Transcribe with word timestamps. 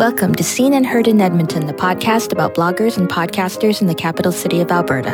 Welcome 0.00 0.34
to 0.36 0.42
Seen 0.42 0.72
and 0.72 0.86
Heard 0.86 1.08
in 1.08 1.20
Edmonton, 1.20 1.66
the 1.66 1.74
podcast 1.74 2.32
about 2.32 2.54
bloggers 2.54 2.96
and 2.96 3.06
podcasters 3.06 3.82
in 3.82 3.86
the 3.86 3.94
capital 3.94 4.32
city 4.32 4.62
of 4.62 4.70
Alberta. 4.70 5.12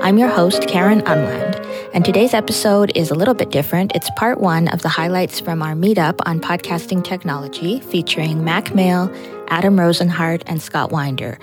I'm 0.00 0.16
your 0.16 0.30
host, 0.30 0.66
Karen 0.68 1.02
Unland, 1.02 1.56
and 1.92 2.02
today's 2.02 2.32
episode 2.32 2.96
is 2.96 3.10
a 3.10 3.14
little 3.14 3.34
bit 3.34 3.50
different. 3.50 3.94
It's 3.94 4.08
part 4.16 4.40
one 4.40 4.68
of 4.68 4.80
the 4.80 4.88
highlights 4.88 5.38
from 5.38 5.60
our 5.60 5.74
meetup 5.74 6.18
on 6.24 6.40
podcasting 6.40 7.04
technology 7.04 7.80
featuring 7.80 8.42
Mack 8.42 8.74
Male, 8.74 9.14
Adam 9.48 9.76
Rozenhart, 9.76 10.42
and 10.46 10.62
Scott 10.62 10.90
Winder. 10.90 11.38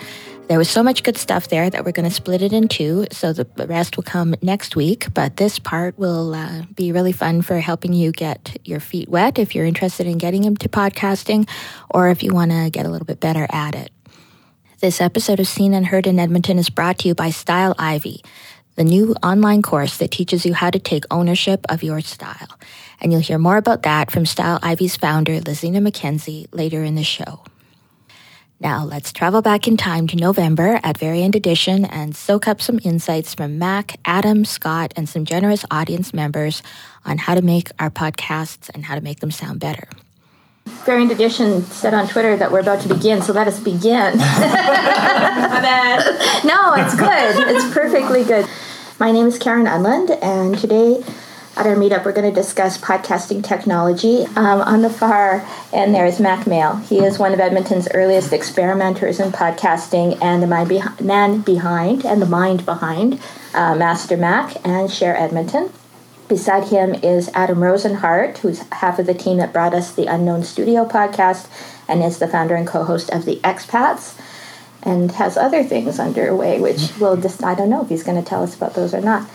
There 0.50 0.58
was 0.58 0.68
so 0.68 0.82
much 0.82 1.04
good 1.04 1.16
stuff 1.16 1.50
there 1.50 1.70
that 1.70 1.86
we're 1.86 1.92
going 1.92 2.10
to 2.10 2.16
split 2.16 2.42
it 2.42 2.54
in 2.54 2.70
two, 2.70 3.06
so 3.12 3.34
the 3.34 3.46
rest 3.68 3.98
will 3.98 4.04
come 4.04 4.34
next 4.42 4.76
week. 4.76 5.06
But 5.14 5.38
this 5.38 5.60
part 5.60 5.96
will 6.00 6.34
uh, 6.34 6.64
be 6.74 6.92
really 6.92 7.12
fun 7.12 7.44
for 7.44 7.60
helping 7.60 7.94
you 7.94 8.12
get 8.12 8.58
your 8.66 8.80
feet 8.80 9.10
wet 9.10 9.38
if 9.38 9.54
you're 9.54 9.68
interested 9.68 10.08
in 10.08 10.18
getting 10.18 10.46
into 10.46 10.68
podcasting 10.68 11.48
or 11.92 12.10
if 12.10 12.24
you 12.24 12.34
want 12.34 12.50
to 12.50 12.72
get 12.72 12.88
a 12.88 12.90
little 12.90 13.06
bit 13.06 13.20
better 13.20 13.46
at 13.52 13.76
it. 13.76 13.92
This 14.80 15.00
episode 15.02 15.40
of 15.40 15.48
Seen 15.48 15.76
and 15.76 15.86
Heard 15.86 16.08
in 16.08 16.18
Edmonton 16.18 16.58
is 16.58 16.72
brought 16.72 16.98
to 17.00 17.08
you 17.08 17.14
by 17.14 17.30
Style 17.30 17.76
Ivy, 17.78 18.24
the 18.74 18.84
new 18.84 19.14
online 19.22 19.62
course 19.62 19.98
that 19.98 20.10
teaches 20.10 20.48
you 20.48 20.56
how 20.56 20.72
to 20.72 20.80
take 20.80 21.04
ownership 21.12 21.64
of 21.70 21.84
your 21.84 22.02
style. 22.02 22.58
And 23.00 23.12
you'll 23.12 23.22
hear 23.22 23.38
more 23.38 23.58
about 23.58 23.84
that 23.84 24.10
from 24.10 24.26
Style 24.26 24.58
Ivy's 24.64 24.96
founder, 24.96 25.42
Lizina 25.42 25.88
McKenzie, 25.88 26.48
later 26.52 26.84
in 26.84 26.96
the 26.96 27.04
show. 27.04 27.44
Now 28.62 28.84
let's 28.84 29.14
travel 29.14 29.42
back 29.42 29.70
in 29.70 29.78
time 29.78 30.06
to 30.08 30.18
November 30.18 30.82
at 30.84 30.98
Variant 30.98 31.34
Edition 31.34 31.86
and 31.86 32.14
soak 32.14 32.46
up 32.46 32.60
some 32.60 32.78
insights 32.84 33.34
from 33.34 33.58
Mack, 33.58 33.98
Adam, 34.04 34.44
Scott, 34.44 34.94
and 34.98 35.08
some 35.08 35.24
generous 35.24 35.64
audience 35.72 36.14
members 36.14 36.62
on 37.06 37.20
how 37.20 37.36
to 37.36 37.42
make 37.42 37.70
our 37.80 37.90
podcasts 37.90 38.70
and 38.74 38.84
how 38.84 38.96
to 38.96 39.02
make 39.02 39.22
them 39.22 39.32
sound 39.32 39.62
better. 39.62 39.88
Variant 40.86 41.10
Edition 41.10 41.62
said 41.64 41.94
on 41.94 42.10
Twitter 42.10 42.36
that 42.36 42.52
we're 42.52 42.60
about 42.60 42.82
to 42.82 42.94
begin, 42.94 43.22
so 43.22 43.32
let 43.32 43.48
us 43.48 43.62
begin. 43.62 44.18
My 44.18 45.62
bad. 45.62 46.44
No, 46.44 46.74
it's 46.74 46.96
good. 46.96 47.56
It's 47.56 47.74
perfectly 47.74 48.26
good. 48.26 48.46
My 49.00 49.14
name 49.14 49.28
is 49.28 49.40
Karen 49.40 49.68
Unland, 49.68 50.12
and 50.22 50.58
today 50.58 51.02
at 51.60 51.68
our 51.68 51.76
meetup, 51.76 52.06
we're 52.06 52.14
going 52.14 52.34
to 52.34 52.42
discuss 52.42 52.78
podcasting 52.78 53.44
technology. 53.44 54.24
Um, 54.38 54.62
on 54.62 54.82
the 54.82 54.90
far 54.90 55.46
end, 55.74 55.94
there 55.94 56.06
is 56.06 56.18
Mack 56.18 56.48
Male. 56.48 56.78
He 56.78 57.00
is 57.00 57.20
one 57.20 57.34
of 57.34 57.42
Edmonton's 57.42 57.90
earliest 57.94 58.32
experimenters 58.32 59.20
in 59.20 59.34
podcasting 59.34 60.18
and 60.22 60.42
the 60.42 60.48
mind 60.48 60.70
behi- 60.70 61.02
man 61.02 61.42
behind 61.42 62.06
and 62.06 62.22
the 62.22 62.26
mind 62.26 62.66
behind 62.66 63.16
uh, 63.54 63.74
Mastermaq 63.74 64.66
and 64.66 64.90
Share 64.90 65.18
Edmonton. 65.18 65.70
Beside 66.30 66.70
him 66.70 66.96
is 66.96 67.30
Adam 67.34 67.58
Rozenhart, 67.58 68.38
who's 68.38 68.60
half 68.72 68.98
of 68.98 69.06
the 69.06 69.14
team 69.14 69.36
that 69.36 69.52
brought 69.52 69.74
us 69.74 69.94
the 69.94 70.06
Unknown 70.06 70.44
Studio 70.44 70.88
podcast 70.88 71.50
and 71.90 72.02
is 72.02 72.20
the 72.20 72.28
founder 72.30 72.56
and 72.56 72.66
co 72.66 72.86
host 72.86 73.10
of 73.10 73.26
The 73.26 73.42
Expats 73.42 74.18
and 74.82 75.12
has 75.14 75.36
other 75.36 75.66
things 75.66 76.00
underway, 76.00 76.62
which 76.62 76.92
we'll 77.02 77.18
just, 77.18 77.44
I 77.44 77.54
don't 77.54 77.70
know 77.70 77.82
if 77.82 77.90
he's 77.90 78.04
going 78.04 78.22
to 78.22 78.28
tell 78.28 78.44
us 78.44 78.56
about 78.56 78.76
those 78.76 78.94
or 78.94 79.02
not. 79.02 79.30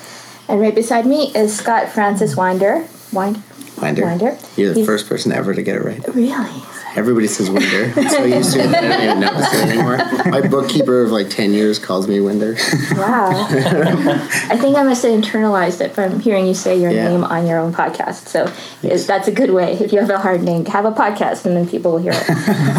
And 0.49 0.61
right 0.61 0.75
beside 0.75 1.07
me 1.07 1.33
is 1.35 1.57
Scott 1.57 1.89
Francis 1.89 2.37
Winder. 2.37 2.87
Winder? 3.13 3.41
Winder. 3.81 4.03
Winder. 4.05 4.39
You're 4.57 4.71
the 4.71 4.75
He's- 4.77 4.87
first 4.87 5.09
person 5.09 5.33
ever 5.33 5.55
to 5.55 5.63
get 5.63 5.77
it 5.77 5.85
right. 5.85 6.03
Really? 6.15 6.63
Everybody 6.97 7.27
says 7.27 7.51
Winder. 7.51 7.93
I'm 7.97 8.09
so 8.09 8.25
used 8.25 8.53
to 8.55 8.61
it, 8.61 8.67
I 8.75 8.81
don't 8.81 9.03
even 9.03 9.21
notice 9.21 9.53
it 9.53 9.69
anymore. 9.69 9.97
My 10.31 10.41
bookkeeper 10.47 11.03
of 11.03 11.11
like 11.11 11.29
10 11.29 11.53
years 11.53 11.79
calls 11.81 12.07
me 12.07 12.21
Winder. 12.21 12.55
Wow. 12.93 13.31
I 13.51 14.57
think 14.61 14.77
I 14.77 14.85
must 14.85 15.03
have 15.03 15.11
internalized 15.13 15.81
it 15.81 15.93
from 15.93 16.21
hearing 16.21 16.47
you 16.47 16.55
say 16.55 16.81
your 16.81 16.93
Yeah. 16.93 17.09
name 17.09 17.25
on 17.25 17.47
your 17.49 17.59
own 17.59 17.73
podcast. 17.73 18.29
So 18.29 18.45
it, 18.85 18.99
that's 19.09 19.27
a 19.27 19.33
good 19.33 19.51
way. 19.51 19.73
If 19.73 19.93
you 19.93 19.99
have 19.99 20.09
a 20.11 20.19
hard 20.19 20.43
name, 20.43 20.65
have 20.67 20.85
a 20.85 20.93
podcast 20.93 21.47
and 21.47 21.57
then 21.57 21.67
people 21.69 21.93
will 21.93 21.99
hear 21.99 22.13
it. 22.15 22.25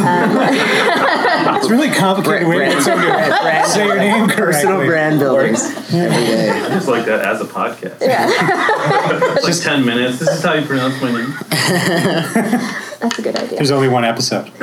Um, 0.05 0.37
it's 1.57 1.69
really 1.69 1.89
complicated 1.89 2.47
way 2.47 2.65
to 2.73 2.81
say 2.81 2.95
your, 2.95 3.65
say 3.65 3.85
your 3.87 3.97
name 3.97 4.27
correctly. 4.27 4.35
Personal 4.45 4.85
brand 4.85 5.19
builders 5.19 5.63
every 5.93 6.25
day. 6.25 6.49
I 6.51 6.69
just 6.69 6.87
like 6.87 7.05
that 7.05 7.25
as 7.25 7.41
a 7.41 7.45
podcast. 7.45 7.99
Yeah, 8.01 8.27
It's 9.35 9.43
like 9.65 9.75
10 9.77 9.85
minutes. 9.85 10.19
This 10.19 10.29
is 10.29 10.43
how 10.43 10.53
you 10.53 10.65
pronounce 10.65 11.01
my 11.01 11.11
name. 11.11 11.33
That's 12.99 13.19
a 13.19 13.21
good 13.21 13.35
idea. 13.35 13.57
There's 13.57 13.71
only 13.71 13.89
one 13.89 14.05
episode. 14.05 14.45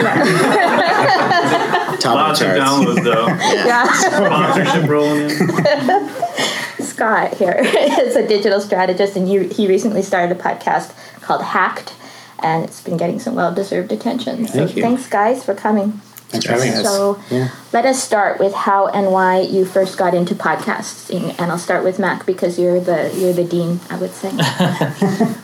Top 2.00 2.14
Lots 2.16 2.40
the 2.40 2.50
of 2.50 2.56
downloads, 2.62 3.04
though. 3.04 3.26
Yeah. 3.66 3.92
Sponsorship 3.92 4.88
rolling 4.88 5.30
in. 5.30 5.30
Scott 6.84 7.34
here 7.34 7.54
is 7.62 8.16
a 8.16 8.26
digital 8.26 8.60
strategist, 8.60 9.16
and 9.16 9.28
he, 9.28 9.46
he 9.48 9.68
recently 9.68 10.02
started 10.02 10.36
a 10.36 10.40
podcast 10.40 10.92
called 11.20 11.42
Hacked, 11.42 11.94
and 12.40 12.64
it's 12.64 12.80
been 12.82 12.96
getting 12.96 13.20
some 13.20 13.34
well 13.34 13.54
deserved 13.54 13.92
attention. 13.92 14.46
So 14.48 14.64
Thank 14.66 14.76
you. 14.76 14.82
thanks, 14.82 15.06
guys, 15.08 15.44
for 15.44 15.54
coming. 15.54 15.92
Thanks 16.28 16.46
for 16.46 16.52
having 16.52 16.70
us. 16.72 16.82
So 16.84 17.20
Yeah. 17.30 17.48
let 17.72 17.84
us 17.86 18.02
start 18.02 18.40
with 18.40 18.54
how 18.54 18.86
and 18.88 19.12
why 19.12 19.40
you 19.40 19.64
first 19.66 19.96
got 19.98 20.14
into 20.14 20.34
podcasting, 20.34 21.38
and 21.38 21.52
I'll 21.52 21.58
start 21.58 21.84
with 21.84 21.98
Mack 21.98 22.24
because 22.26 22.58
you're 22.58 22.80
the 22.80 23.12
you're 23.14 23.32
the 23.34 23.44
dean, 23.44 23.80
I 23.90 23.96
would 23.98 24.10
say. 24.12 24.30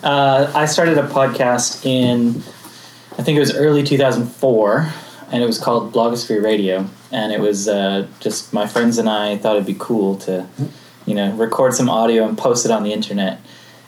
Uh, 0.03 0.51
I 0.55 0.65
started 0.67 0.97
a 0.99 1.07
podcast 1.07 1.85
in, 1.87 2.43
I 3.19 3.23
think 3.23 3.37
it 3.37 3.41
was 3.41 3.55
early 3.55 3.83
2004, 3.83 4.93
and 5.33 5.43
it 5.43 5.47
was 5.47 5.59
called 5.59 5.93
Blogosphere 5.93 6.43
Radio. 6.43 6.89
And 7.11 7.33
it 7.33 7.41
was 7.41 7.67
uh, 7.69 8.07
just 8.21 8.53
my 8.53 8.67
friends 8.67 8.97
and 8.97 9.09
I 9.09 9.37
thought 9.37 9.57
it'd 9.57 9.67
be 9.67 9.77
cool 9.79 10.17
to, 10.19 10.47
you 11.05 11.15
know, 11.15 11.33
record 11.33 11.75
some 11.75 11.91
audio 11.91 12.27
and 12.29 12.39
post 12.39 12.65
it 12.65 12.71
on 12.71 12.85
the 12.85 12.93
internet. 12.93 13.41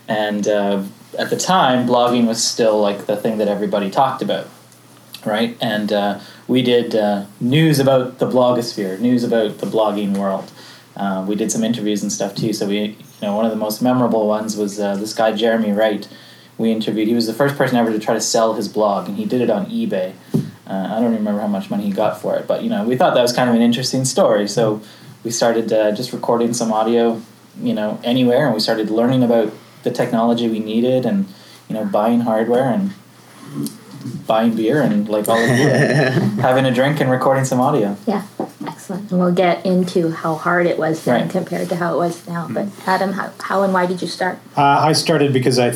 And 0.08 0.48
uh, 0.48 0.82
at 1.18 1.30
the 1.30 1.36
time, 1.36 1.86
blogging 1.86 2.26
was 2.26 2.42
still 2.42 2.80
like 2.80 3.06
the 3.06 3.16
thing 3.16 3.38
that 3.38 3.46
everybody 3.46 3.90
talked 3.90 4.20
about, 4.20 4.48
right? 5.24 5.56
And 5.60 5.92
uh, 5.92 6.20
we 6.48 6.62
did 6.62 6.96
uh, 6.96 7.26
news 7.40 7.78
about 7.78 8.18
the 8.18 8.26
blogosphere, 8.26 8.98
news 8.98 9.22
about 9.22 9.58
the 9.58 9.66
blogging 9.66 10.16
world. 10.16 10.50
Uh, 10.96 11.24
we 11.28 11.36
did 11.36 11.52
some 11.52 11.62
interviews 11.62 12.02
and 12.02 12.10
stuff 12.10 12.34
too. 12.34 12.52
So 12.52 12.66
we, 12.66 12.78
you 12.78 12.96
know, 13.22 13.36
one 13.36 13.44
of 13.44 13.52
the 13.52 13.56
most 13.56 13.80
memorable 13.80 14.26
ones 14.26 14.56
was 14.56 14.80
uh, 14.80 14.96
this 14.96 15.14
guy 15.14 15.32
Jeremy 15.32 15.72
Wright. 15.72 16.08
We 16.60 16.70
interviewed. 16.72 17.08
He 17.08 17.14
was 17.14 17.26
the 17.26 17.32
first 17.32 17.56
person 17.56 17.76
ever 17.78 17.90
to 17.90 17.98
try 17.98 18.12
to 18.12 18.20
sell 18.20 18.52
his 18.52 18.68
blog, 18.68 19.08
and 19.08 19.16
he 19.16 19.24
did 19.24 19.40
it 19.40 19.48
on 19.48 19.64
eBay. 19.66 20.12
Uh, 20.66 20.88
I 20.94 21.00
don't 21.00 21.14
remember 21.14 21.40
how 21.40 21.46
much 21.46 21.70
money 21.70 21.84
he 21.84 21.90
got 21.90 22.20
for 22.20 22.36
it, 22.36 22.46
but 22.46 22.62
you 22.62 22.68
know, 22.68 22.84
we 22.84 22.96
thought 22.96 23.14
that 23.14 23.22
was 23.22 23.32
kind 23.32 23.48
of 23.48 23.56
an 23.56 23.62
interesting 23.62 24.04
story. 24.04 24.46
So 24.46 24.82
we 25.24 25.30
started 25.30 25.72
uh, 25.72 25.92
just 25.92 26.12
recording 26.12 26.52
some 26.52 26.70
audio, 26.70 27.20
you 27.62 27.72
know, 27.72 27.98
anywhere, 28.04 28.44
and 28.44 28.54
we 28.54 28.60
started 28.60 28.90
learning 28.90 29.22
about 29.22 29.52
the 29.84 29.90
technology 29.90 30.48
we 30.48 30.58
needed, 30.60 31.06
and 31.06 31.26
you 31.68 31.74
know, 31.74 31.84
buying 31.86 32.20
hardware 32.20 32.68
and 32.70 32.92
buying 34.26 34.54
beer 34.54 34.82
and 34.82 35.08
like 35.08 35.28
all 35.28 35.38
of 35.42 35.58
you, 35.58 35.68
having 36.42 36.64
a 36.66 36.72
drink 36.74 37.00
and 37.00 37.10
recording 37.10 37.44
some 37.44 37.60
audio. 37.60 37.96
yeah, 38.06 38.22
excellent. 38.66 39.10
And 39.10 39.18
we'll 39.20 39.32
get 39.34 39.64
into 39.64 40.10
how 40.10 40.34
hard 40.34 40.66
it 40.66 40.78
was 40.78 41.04
then 41.04 41.22
Right. 41.22 41.30
compared 41.30 41.68
to 41.70 41.76
how 41.76 41.94
it 41.94 41.98
was 41.98 42.26
now. 42.28 42.48
But 42.50 42.66
Adam, 42.86 43.12
how, 43.12 43.30
how 43.40 43.62
and 43.62 43.72
why 43.72 43.86
did 43.86 44.00
you 44.02 44.08
start? 44.08 44.38
Uh, 44.56 44.62
I 44.62 44.92
started 44.92 45.32
because 45.32 45.58
I 45.58 45.70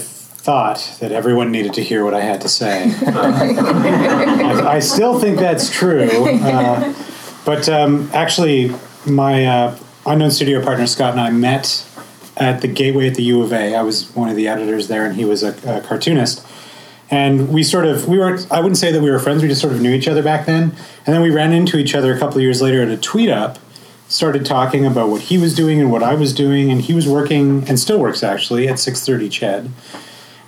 thought 0.45 0.99
that 1.01 1.11
everyone 1.11 1.51
needed 1.51 1.73
to 1.73 1.83
hear 1.83 2.05
what 2.05 2.13
I 2.13 2.21
had 2.21 2.43
to 2.43 2.51
say. 2.51 2.93
I, 3.07 4.75
I 4.75 4.79
still 4.79 5.19
think 5.19 5.39
that's 5.39 5.71
true. 5.71 6.27
Uh, 6.29 6.95
but 7.47 7.67
um, 7.71 8.11
actually, 8.13 8.71
my 9.07 9.47
uh, 9.47 9.79
unknown 10.05 10.31
studio 10.31 10.63
partner 10.63 10.87
Scott 10.87 11.13
and 11.13 11.21
I 11.23 11.31
met 11.31 11.89
at 12.37 12.61
the 12.61 12.69
Gateway 12.69 13.09
at 13.09 13.15
the 13.15 13.23
U 13.23 13.41
of 13.41 13.55
A. 13.55 13.75
I 13.75 13.81
was 13.81 14.15
one 14.15 14.29
of 14.29 14.37
the 14.37 14.47
editors 14.47 14.89
there, 14.89 15.07
and 15.07 15.17
he 15.17 15.25
was 15.25 15.43
a, 15.43 15.55
a 15.67 15.81
cartoonist. 15.81 16.47
And 17.11 17.49
we 17.49 17.63
sort 17.63 17.87
of 17.87 18.07
we 18.07 18.19
weren't. 18.19 18.47
I 18.53 18.61
wouldn't 18.61 18.77
say 18.77 18.93
that 18.93 19.01
we 19.01 19.11
were 19.11 19.19
friends. 19.19 19.43
We 19.43 19.49
just 19.49 19.63
sort 19.63 19.73
of 19.73 19.81
knew 19.81 19.95
each 19.95 20.09
other 20.09 20.23
back 20.23 20.45
then. 20.45 20.75
And 21.07 21.15
then 21.15 21.23
we 21.23 21.31
ran 21.31 21.55
into 21.55 21.79
each 21.79 21.95
other 21.95 22.15
a 22.15 22.19
couple 22.19 22.37
of 22.37 22.43
years 22.43 22.61
later 22.61 22.83
at 22.83 22.89
a 22.89 22.99
tweet 22.99 23.31
up. 23.31 23.59
Started 24.09 24.45
talking 24.45 24.85
about 24.85 25.09
what 25.09 25.23
he 25.23 25.39
was 25.39 25.55
doing 25.55 25.81
and 25.81 25.91
what 25.91 26.03
I 26.03 26.15
was 26.15 26.35
doing, 26.35 26.71
and 26.71 26.83
he 26.83 26.93
was 26.93 27.09
working 27.09 27.67
and 27.67 27.81
still 27.81 27.99
works 27.99 28.23
actually 28.23 28.69
at 28.69 28.79
six 28.79 29.07
thirty 29.07 29.31
Ched. 29.31 29.71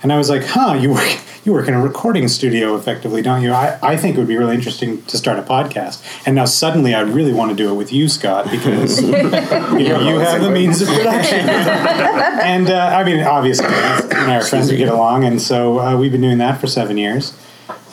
And 0.03 0.13
I 0.13 0.17
was 0.17 0.29
like, 0.29 0.45
"Huh, 0.45 0.77
you 0.79 0.91
work 0.91 1.19
you 1.43 1.53
work 1.53 1.67
in 1.67 1.73
a 1.73 1.81
recording 1.81 2.27
studio, 2.27 2.75
effectively, 2.75 3.21
don't 3.21 3.41
you? 3.41 3.51
I, 3.51 3.79
I 3.81 3.97
think 3.97 4.15
it 4.15 4.19
would 4.19 4.27
be 4.27 4.37
really 4.37 4.55
interesting 4.55 5.01
to 5.03 5.17
start 5.17 5.39
a 5.39 5.41
podcast." 5.41 6.03
And 6.25 6.35
now 6.35 6.45
suddenly, 6.45 6.93
I 6.93 7.01
really 7.01 7.33
want 7.33 7.51
to 7.51 7.55
do 7.55 7.71
it 7.71 7.75
with 7.75 7.91
you, 7.91 8.07
Scott, 8.09 8.49
because 8.51 9.01
you, 9.03 9.11
know, 9.11 9.77
you 9.77 10.19
have 10.19 10.41
the 10.41 10.51
means 10.51 10.81
of 10.81 10.89
production. 10.89 11.49
and 11.49 12.69
uh, 12.69 12.93
I 12.95 13.03
mean, 13.03 13.21
obviously, 13.21 13.67
you 13.67 13.73
and 13.73 14.31
I 14.31 14.35
are 14.37 14.43
friends. 14.43 14.69
We 14.69 14.77
get 14.77 14.89
along, 14.89 15.23
and 15.23 15.41
so 15.41 15.79
uh, 15.79 15.97
we've 15.97 16.11
been 16.11 16.21
doing 16.21 16.37
that 16.39 16.59
for 16.59 16.67
seven 16.67 16.97
years. 16.97 17.33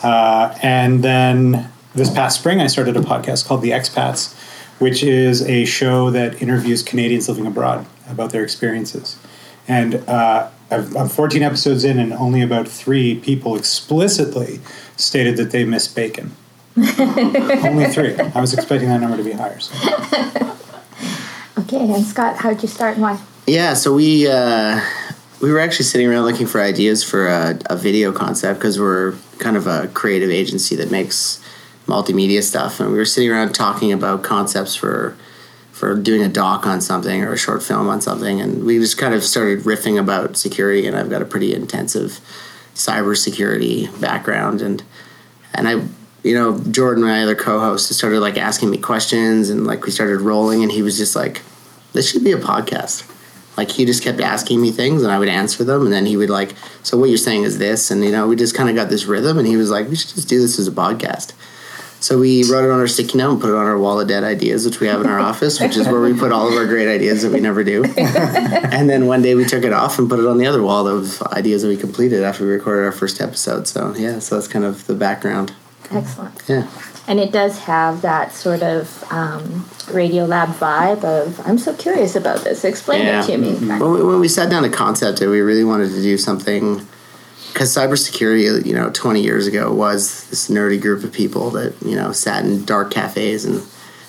Uh, 0.03 0.55
and 0.61 1.03
then 1.03 1.69
this 1.95 2.11
past 2.11 2.39
spring, 2.39 2.59
I 2.59 2.67
started 2.67 2.95
a 2.97 2.99
podcast 2.99 3.47
called 3.47 3.61
The 3.61 3.71
Expats, 3.71 4.35
which 4.79 5.01
is 5.01 5.41
a 5.43 5.65
show 5.65 6.11
that 6.11 6.41
interviews 6.41 6.83
Canadians 6.83 7.29
living 7.29 7.47
abroad 7.47 7.85
about 8.09 8.31
their 8.31 8.43
experiences. 8.43 9.17
And 9.67 9.95
uh, 10.07 10.49
I've, 10.71 10.95
I'm 10.95 11.09
14 11.09 11.41
episodes 11.41 11.83
in, 11.83 11.99
and 11.99 12.13
only 12.13 12.41
about 12.41 12.67
three 12.67 13.15
people 13.19 13.55
explicitly 13.55 14.59
stated 14.97 15.37
that 15.37 15.51
they 15.51 15.65
miss 15.65 15.87
bacon. 15.87 16.31
only 16.77 17.85
three. 17.85 18.15
I 18.17 18.41
was 18.41 18.53
expecting 18.53 18.89
that 18.89 18.99
number 18.99 19.17
to 19.17 19.23
be 19.23 19.31
higher. 19.31 19.59
So. 19.59 19.73
Okay, 21.57 21.93
and 21.93 22.05
Scott, 22.05 22.37
how 22.37 22.49
did 22.49 22.61
you 22.61 22.67
start 22.67 22.93
and 22.93 23.01
why? 23.01 23.19
Yeah, 23.47 23.73
so 23.75 23.93
we 23.93 24.27
uh, 24.27 24.81
we 25.41 25.51
were 25.51 25.59
actually 25.59 25.85
sitting 25.85 26.07
around 26.07 26.25
looking 26.25 26.47
for 26.47 26.61
ideas 26.61 27.03
for 27.03 27.27
a, 27.27 27.59
a 27.69 27.77
video 27.77 28.11
concept 28.11 28.59
because 28.59 28.79
we're 28.79 29.15
kind 29.39 29.57
of 29.57 29.65
a 29.65 29.87
creative 29.89 30.29
agency 30.29 30.75
that 30.75 30.91
makes 30.91 31.41
multimedia 31.87 32.43
stuff, 32.43 32.79
and 32.79 32.91
we 32.91 32.97
were 32.97 33.05
sitting 33.05 33.31
around 33.31 33.53
talking 33.53 33.91
about 33.91 34.21
concepts 34.21 34.75
for 34.75 35.17
for 35.75 35.93
doing 35.93 36.23
a 36.23 36.29
doc 36.29 36.65
on 36.65 36.79
something 36.79 37.21
or 37.21 37.33
a 37.33 37.37
short 37.37 37.61
film 37.61 37.89
on 37.89 37.99
something, 37.99 38.39
and 38.39 38.63
we 38.63 38.79
just 38.79 38.97
kind 38.97 39.13
of 39.13 39.21
started 39.21 39.59
riffing 39.65 39.99
about 39.99 40.37
security. 40.37 40.87
And 40.87 40.95
I've 40.95 41.09
got 41.09 41.21
a 41.21 41.25
pretty 41.25 41.53
intensive 41.53 42.21
cybersecurity 42.75 43.99
background, 43.99 44.61
and 44.61 44.81
and 45.53 45.67
I, 45.67 45.71
you 46.23 46.33
know, 46.33 46.57
Jordan, 46.71 47.03
my 47.03 47.23
other 47.23 47.35
co-host, 47.35 47.93
started 47.93 48.21
like 48.21 48.37
asking 48.37 48.69
me 48.69 48.77
questions, 48.77 49.49
and 49.49 49.67
like 49.67 49.83
we 49.83 49.91
started 49.91 50.21
rolling, 50.21 50.63
and 50.63 50.71
he 50.71 50.81
was 50.81 50.97
just 50.97 51.13
like, 51.13 51.41
"This 51.91 52.09
should 52.09 52.23
be 52.23 52.31
a 52.31 52.37
podcast." 52.37 53.11
Like 53.57 53.69
he 53.69 53.83
just 53.83 54.01
kept 54.01 54.21
asking 54.21 54.61
me 54.61 54.71
things, 54.71 55.03
and 55.03 55.11
I 55.11 55.19
would 55.19 55.27
answer 55.27 55.65
them, 55.65 55.83
and 55.83 55.91
then 55.91 56.05
he 56.05 56.15
would 56.15 56.29
like, 56.29 56.53
"So 56.83 56.97
what 56.97 57.09
you're 57.09 57.17
saying 57.17 57.43
is 57.43 57.57
this," 57.57 57.91
and 57.91 58.01
you 58.01 58.13
know, 58.13 58.29
we 58.29 58.37
just 58.37 58.55
kind 58.55 58.69
of 58.69 58.75
got 58.77 58.89
this 58.89 59.07
rhythm, 59.07 59.37
and 59.37 59.45
he 59.45 59.57
was 59.57 59.69
like, 59.71 59.89
"We 59.89 59.97
should 59.97 60.15
just 60.15 60.29
do 60.29 60.39
this 60.39 60.57
as 60.57 60.69
a 60.69 60.71
podcast." 60.71 61.33
So 62.05 62.19
we 62.19 62.43
wrote 62.43 62.65
it 62.65 62.69
on 62.69 62.79
our 62.79 62.85
sticky 62.85 63.17
note 63.17 63.31
and 63.31 63.41
put 63.41 63.49
it 63.49 63.55
on 63.55 63.65
our 63.65 63.79
wall 63.79 63.99
of 63.99 64.07
dead 64.07 64.23
ideas, 64.23 64.63
which 64.63 64.79
we 64.79 64.85
have 64.85 65.01
in 65.01 65.07
our 65.07 65.19
office, 65.31 65.59
which 65.59 65.75
is 65.75 65.87
where 65.87 65.99
we 65.99 66.13
put 66.13 66.31
all 66.31 66.47
of 66.47 66.53
our 66.53 66.67
great 66.67 66.87
ideas 66.87 67.23
that 67.23 67.31
we 67.31 67.39
never 67.39 67.63
do. 67.63 67.83
and 67.97 68.87
then 68.87 69.07
one 69.07 69.23
day 69.23 69.33
we 69.33 69.43
took 69.43 69.63
it 69.63 69.73
off 69.73 69.97
and 69.97 70.07
put 70.07 70.19
it 70.19 70.27
on 70.27 70.37
the 70.37 70.45
other 70.45 70.61
wall 70.61 70.87
of 70.87 71.19
ideas 71.23 71.63
that 71.63 71.67
we 71.67 71.75
completed 71.75 72.21
after 72.23 72.45
we 72.45 72.51
recorded 72.51 72.85
our 72.85 72.91
first 72.91 73.19
episode. 73.19 73.67
So 73.67 73.95
yeah, 73.95 74.19
so 74.19 74.35
that's 74.35 74.47
kind 74.47 74.65
of 74.65 74.85
the 74.85 74.93
background. 74.93 75.55
Excellent. 75.89 76.43
Yeah. 76.47 76.67
And 77.07 77.19
it 77.19 77.31
does 77.31 77.57
have 77.61 78.03
that 78.03 78.31
sort 78.33 78.61
of 78.61 79.03
um, 79.11 79.65
Radiolab 79.87 80.53
vibe 80.59 81.03
of, 81.03 81.39
I'm 81.47 81.57
so 81.57 81.73
curious 81.73 82.15
about 82.15 82.43
this. 82.43 82.63
Explain 82.63 83.07
Yeah. 83.07 83.23
it 83.23 83.27
to 83.27 83.37
me. 83.37 83.55
When 83.55 83.91
we, 83.93 84.03
when 84.03 84.19
we 84.19 84.27
sat 84.27 84.51
down 84.51 84.61
to 84.61 84.69
concept 84.69 85.23
it, 85.23 85.27
we 85.27 85.39
really 85.41 85.63
wanted 85.63 85.89
to 85.89 86.01
do 86.03 86.19
something 86.19 86.85
because 87.55 87.73
cybersecurity, 87.73 88.65
you 88.65 88.73
know, 88.73 88.89
20 88.89 89.21
years 89.21 89.47
ago 89.47 89.73
was 89.73 90.29
this 90.29 90.49
nerdy 90.49 90.79
group 90.79 91.05
of 91.05 91.13
people 91.13 91.51
that, 91.51 91.73
you 91.85 91.95
know, 91.95 92.11
sat 92.11 92.43
in 92.43 92.65
dark 92.65 92.91
cafes 92.91 93.45
and 93.45 93.65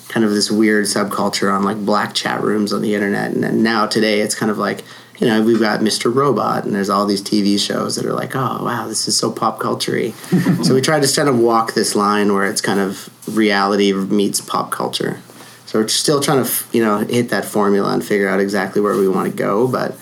kind 0.09 0.25
of 0.25 0.31
this 0.33 0.51
weird 0.51 0.83
subculture 0.83 1.49
on 1.53 1.63
like 1.63 1.77
black 1.85 2.13
chat 2.13 2.41
rooms 2.41 2.73
on 2.73 2.81
the 2.81 2.93
internet. 2.93 3.31
And 3.31 3.41
then 3.41 3.63
now 3.63 3.87
today 3.87 4.19
it's 4.19 4.35
kind 4.35 4.51
of 4.51 4.57
like, 4.57 4.83
you 5.19 5.27
know, 5.27 5.41
we've 5.41 5.61
got 5.61 5.79
Mr. 5.79 6.13
Robot 6.13 6.65
and 6.65 6.75
there's 6.75 6.89
all 6.89 7.05
these 7.05 7.21
TV 7.21 7.57
shows 7.57 7.95
that 7.95 8.05
are 8.05 8.11
like, 8.11 8.35
oh, 8.35 8.65
wow, 8.65 8.85
this 8.85 9.07
is 9.07 9.15
so 9.15 9.31
pop 9.31 9.61
culture 9.61 10.11
so 10.63 10.73
we 10.73 10.81
tried 10.81 11.03
to 11.03 11.15
kind 11.15 11.29
of 11.29 11.39
walk 11.39 11.73
this 11.73 11.95
line 11.95 12.33
where 12.33 12.45
it's 12.45 12.59
kind 12.59 12.81
of 12.81 13.09
reality 13.33 13.93
meets 13.93 14.41
pop 14.41 14.71
culture. 14.71 15.21
So 15.67 15.79
we're 15.79 15.87
still 15.87 16.19
trying 16.19 16.43
to, 16.43 16.51
you 16.73 16.83
know, 16.83 16.97
hit 16.97 17.29
that 17.29 17.45
formula 17.45 17.93
and 17.93 18.03
figure 18.03 18.27
out 18.27 18.41
exactly 18.41 18.81
where 18.81 18.97
we 18.97 19.07
want 19.07 19.31
to 19.31 19.37
go, 19.37 19.69
but 19.69 19.95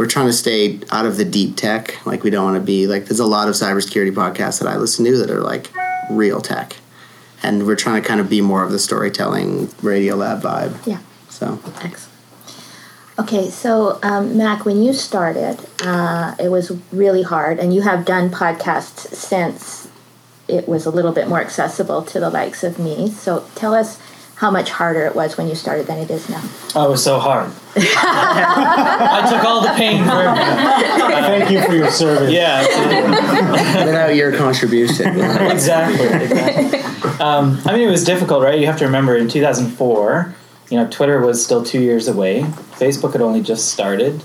we're 0.00 0.06
trying 0.06 0.28
to 0.28 0.32
stay 0.32 0.80
out 0.90 1.04
of 1.04 1.18
the 1.18 1.26
deep 1.26 1.56
tech. 1.56 2.06
Like 2.06 2.22
we 2.22 2.30
don't 2.30 2.42
want 2.42 2.56
to 2.56 2.64
be 2.64 2.86
like 2.86 3.04
there's 3.04 3.20
a 3.20 3.26
lot 3.26 3.48
of 3.48 3.54
cybersecurity 3.54 4.12
podcasts 4.12 4.58
that 4.60 4.66
I 4.66 4.78
listen 4.78 5.04
to 5.04 5.18
that 5.18 5.30
are 5.30 5.42
like 5.42 5.70
real 6.10 6.40
tech, 6.40 6.76
and 7.42 7.66
we're 7.66 7.76
trying 7.76 8.00
to 8.00 8.08
kind 8.08 8.18
of 8.18 8.30
be 8.30 8.40
more 8.40 8.64
of 8.64 8.72
the 8.72 8.78
storytelling 8.78 9.66
Radiolab 9.82 10.40
vibe. 10.40 10.86
Yeah. 10.86 11.00
So 11.28 11.60
Excellent. 11.82 12.08
Okay, 13.18 13.50
so 13.50 13.98
um, 14.02 14.38
Mack, 14.38 14.64
when 14.64 14.82
you 14.82 14.94
started, 14.94 15.58
uh, 15.82 16.34
it 16.40 16.48
was 16.48 16.72
really 16.90 17.22
hard, 17.22 17.58
and 17.58 17.74
you 17.74 17.82
have 17.82 18.06
done 18.06 18.30
podcasts 18.30 19.14
since 19.14 19.90
it 20.48 20.66
was 20.66 20.86
a 20.86 20.90
little 20.90 21.12
bit 21.12 21.28
more 21.28 21.42
accessible 21.42 22.00
to 22.04 22.18
the 22.18 22.30
likes 22.30 22.64
of 22.64 22.78
me. 22.78 23.10
So 23.10 23.46
tell 23.54 23.74
us 23.74 24.00
how 24.40 24.50
much 24.50 24.70
harder 24.70 25.04
it 25.04 25.14
was 25.14 25.36
when 25.36 25.46
you 25.46 25.54
started 25.54 25.86
than 25.86 25.98
it 25.98 26.10
is 26.10 26.30
now. 26.30 26.40
Oh, 26.74 26.86
it 26.86 26.90
was 26.92 27.04
so 27.04 27.18
hard. 27.18 27.52
I 27.76 29.28
took 29.30 29.44
all 29.44 29.60
the 29.60 29.74
pain 29.74 30.02
for 30.02 30.08
Thank 30.08 31.50
you 31.50 31.62
for 31.62 31.74
your 31.74 31.90
service. 31.90 32.32
yeah. 32.32 33.84
without 33.84 34.14
your 34.14 34.34
contribution, 34.34 35.08
exactly. 35.20 36.06
exactly. 36.06 36.80
Um, 37.20 37.60
I 37.66 37.74
mean, 37.74 37.86
it 37.86 37.90
was 37.90 38.02
difficult, 38.02 38.42
right? 38.42 38.58
You 38.58 38.64
have 38.64 38.78
to 38.78 38.86
remember 38.86 39.14
in 39.14 39.28
2004, 39.28 40.34
you 40.70 40.78
know, 40.78 40.88
Twitter 40.88 41.20
was 41.20 41.44
still 41.44 41.62
two 41.62 41.82
years 41.82 42.08
away. 42.08 42.40
Facebook 42.40 43.12
had 43.12 43.20
only 43.20 43.42
just 43.42 43.68
started. 43.68 44.22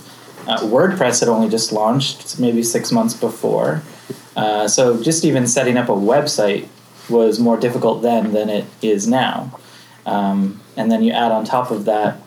Uh, 0.48 0.60
WordPress 0.60 1.20
had 1.20 1.28
only 1.28 1.50
just 1.50 1.74
launched, 1.74 2.40
maybe 2.40 2.64
six 2.64 2.90
months 2.90 3.14
before. 3.14 3.84
Uh, 4.38 4.66
so 4.70 5.04
just 5.04 5.26
even 5.26 5.46
setting 5.46 5.76
up 5.76 5.90
a 5.90 5.92
website 5.92 6.70
was 7.10 7.38
more 7.38 7.58
difficult 7.58 8.02
then 8.02 8.32
than 8.32 8.48
it 8.50 8.66
is 8.82 9.10
now. 9.10 9.60
Um, 10.06 10.62
and 10.78 10.92
then 10.92 11.04
you 11.04 11.12
add 11.12 11.32
on 11.32 11.46
top 11.46 11.72
of 11.72 11.86
that, 11.86 12.20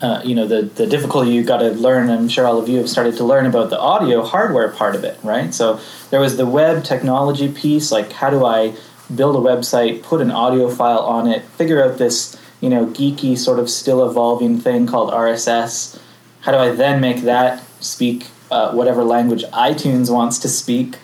uh, 0.00 0.20
you 0.24 0.34
know, 0.34 0.46
the, 0.46 0.62
the 0.62 0.86
difficulty 0.86 1.30
you 1.30 1.42
got 1.42 1.58
to 1.58 1.70
learn. 1.70 2.10
I'm 2.10 2.28
sure 2.28 2.46
all 2.46 2.58
of 2.58 2.68
you 2.68 2.78
have 2.78 2.88
started 2.88 3.16
to 3.16 3.24
learn 3.24 3.46
about 3.46 3.70
the 3.70 3.78
audio 3.78 4.22
hardware 4.22 4.68
part 4.70 4.94
of 4.94 5.04
it, 5.04 5.18
right? 5.22 5.52
So 5.54 5.80
there 6.10 6.20
was 6.20 6.36
the 6.36 6.46
web 6.46 6.84
technology 6.84 7.50
piece, 7.50 7.90
like 7.90 8.12
how 8.12 8.30
do 8.30 8.44
I 8.44 8.74
build 9.14 9.36
a 9.36 9.48
website, 9.48 10.02
put 10.02 10.20
an 10.20 10.30
audio 10.30 10.68
file 10.68 11.00
on 11.00 11.26
it, 11.28 11.42
figure 11.42 11.82
out 11.84 11.98
this, 11.98 12.36
you 12.60 12.68
know, 12.68 12.86
geeky 12.86 13.38
sort 13.38 13.58
of 13.58 13.70
still 13.70 14.08
evolving 14.08 14.58
thing 14.58 14.86
called 14.86 15.12
RSS. 15.12 16.00
How 16.40 16.52
do 16.52 16.58
I 16.58 16.70
then 16.70 17.00
make 17.00 17.22
that 17.22 17.62
speak 17.80 18.26
uh, 18.50 18.72
whatever 18.72 19.02
language 19.04 19.44
iTunes 19.52 20.12
wants 20.12 20.38
to 20.40 20.48
speak? 20.48 20.96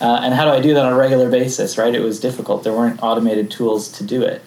Uh, 0.00 0.20
and 0.22 0.34
how 0.34 0.44
do 0.44 0.50
I 0.50 0.60
do 0.60 0.74
that 0.74 0.84
on 0.84 0.92
a 0.92 0.96
regular 0.96 1.30
basis, 1.30 1.78
right? 1.78 1.94
It 1.94 2.00
was 2.00 2.20
difficult. 2.20 2.64
There 2.64 2.72
weren't 2.72 3.02
automated 3.02 3.50
tools 3.50 3.88
to 3.92 4.04
do 4.04 4.22
it. 4.22 4.42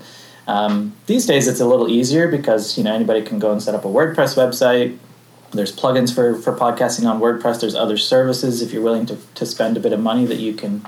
Um, 0.49 0.95
these 1.05 1.27
days, 1.27 1.47
it's 1.47 1.59
a 1.59 1.65
little 1.65 1.87
easier 1.87 2.27
because 2.27 2.75
you 2.75 2.83
know 2.83 2.91
anybody 2.91 3.21
can 3.21 3.37
go 3.37 3.51
and 3.51 3.61
set 3.61 3.75
up 3.75 3.85
a 3.85 3.87
WordPress 3.87 4.35
website. 4.35 4.97
There's 5.51 5.75
plugins 5.75 6.13
for, 6.13 6.35
for 6.35 6.55
podcasting 6.55 7.07
on 7.07 7.21
WordPress. 7.21 7.61
There's 7.61 7.75
other 7.75 7.97
services 7.97 8.63
if 8.63 8.73
you're 8.73 8.81
willing 8.81 9.05
to, 9.07 9.17
to 9.35 9.45
spend 9.45 9.77
a 9.77 9.79
bit 9.79 9.93
of 9.93 9.99
money 9.99 10.25
that 10.25 10.39
you 10.39 10.53
can 10.53 10.83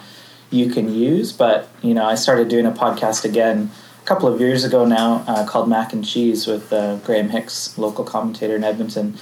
you 0.50 0.72
can 0.72 0.92
use. 0.92 1.32
But 1.32 1.70
you 1.84 1.94
know, 1.94 2.06
I 2.06 2.16
started 2.16 2.50
doing 2.50 2.66
a 2.66 2.72
podcast 2.72 3.24
again 3.24 3.70
a 4.02 4.06
couple 4.06 4.28
of 4.28 4.40
years 4.40 4.64
ago 4.64 4.84
now 4.84 5.24
uh, 5.28 5.46
called 5.46 5.70
Mac 5.70 5.94
and 5.94 6.04
Cheese 6.04 6.48
with 6.48 6.74
uh, 6.74 6.96
Graham 6.98 7.30
Hicks, 7.30 7.78
local 7.78 8.04
commentator 8.04 8.56
in 8.56 8.64
Edmonton, 8.64 9.16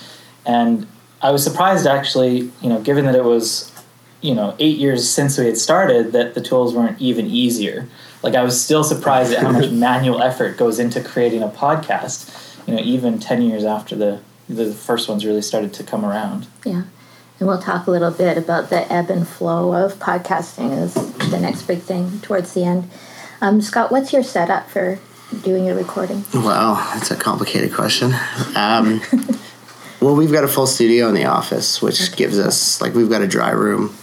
and 0.46 0.88
I 1.22 1.32
was 1.32 1.44
surprised 1.44 1.86
actually. 1.86 2.50
You 2.62 2.70
know, 2.70 2.80
given 2.80 3.04
that 3.08 3.16
it 3.16 3.26
was 3.26 3.74
you 4.22 4.34
know 4.34 4.56
eight 4.58 4.78
years 4.78 5.10
since 5.10 5.38
we 5.38 5.48
had 5.48 5.58
started, 5.58 6.14
that 6.14 6.34
the 6.34 6.42
tools 6.42 6.74
weren't 6.74 7.02
even 7.02 7.26
easier. 7.26 7.90
Like 8.22 8.36
I 8.36 8.44
was 8.44 8.62
still 8.62 8.84
surprised 8.84 9.34
at 9.34 9.42
how 9.42 9.52
much 9.52 9.72
manual 9.72 10.22
effort 10.22 10.58
goes 10.58 10.80
into 10.80 11.02
creating 11.02 11.42
a 11.42 11.48
podcast. 11.48 12.68
You 12.68 12.76
know, 12.76 12.82
even 12.82 13.20
ten 13.20 13.42
years 13.42 13.64
after 13.64 13.96
the 13.96 14.22
the 14.48 14.74
first 14.74 15.08
ones 15.08 15.26
really 15.26 15.42
started 15.42 15.74
to 15.76 15.84
come 15.84 16.04
around. 16.04 16.48
Yeah. 16.66 16.84
And 17.40 17.48
we'll 17.48 17.62
talk 17.62 17.88
a 17.88 17.92
little 17.92 18.12
bit 18.12 18.38
about 18.38 18.70
the 18.70 18.92
ebb 18.92 19.10
and 19.10 19.26
flow 19.26 19.74
of 19.74 19.94
podcasting 19.96 20.72
as 20.72 20.94
the 21.30 21.40
next 21.40 21.64
big 21.64 21.80
thing 21.80 22.20
towards 22.20 22.54
the 22.54 22.66
end. 22.66 22.90
Um, 23.40 23.62
Scott, 23.62 23.92
what's 23.92 24.12
your 24.12 24.24
setup 24.24 24.70
for 24.70 25.00
doing 25.44 25.66
your 25.66 25.76
recording? 25.76 26.26
Wow, 26.34 26.92
that's 26.94 27.12
a 27.12 27.16
complicated 27.16 27.74
question. 27.74 28.14
Um, 28.56 29.02
well, 30.02 30.16
we've 30.16 30.32
got 30.32 30.44
a 30.44 30.50
full 30.50 30.68
studio 30.68 31.08
in 31.08 31.16
the 31.16 31.26
office, 31.26 31.82
which 31.82 32.14
gives 32.18 32.38
us 32.38 32.82
like 32.82 32.94
we've 32.94 33.10
got 33.10 33.22
a 33.22 33.28
dry 33.28 33.52
room, 33.52 33.96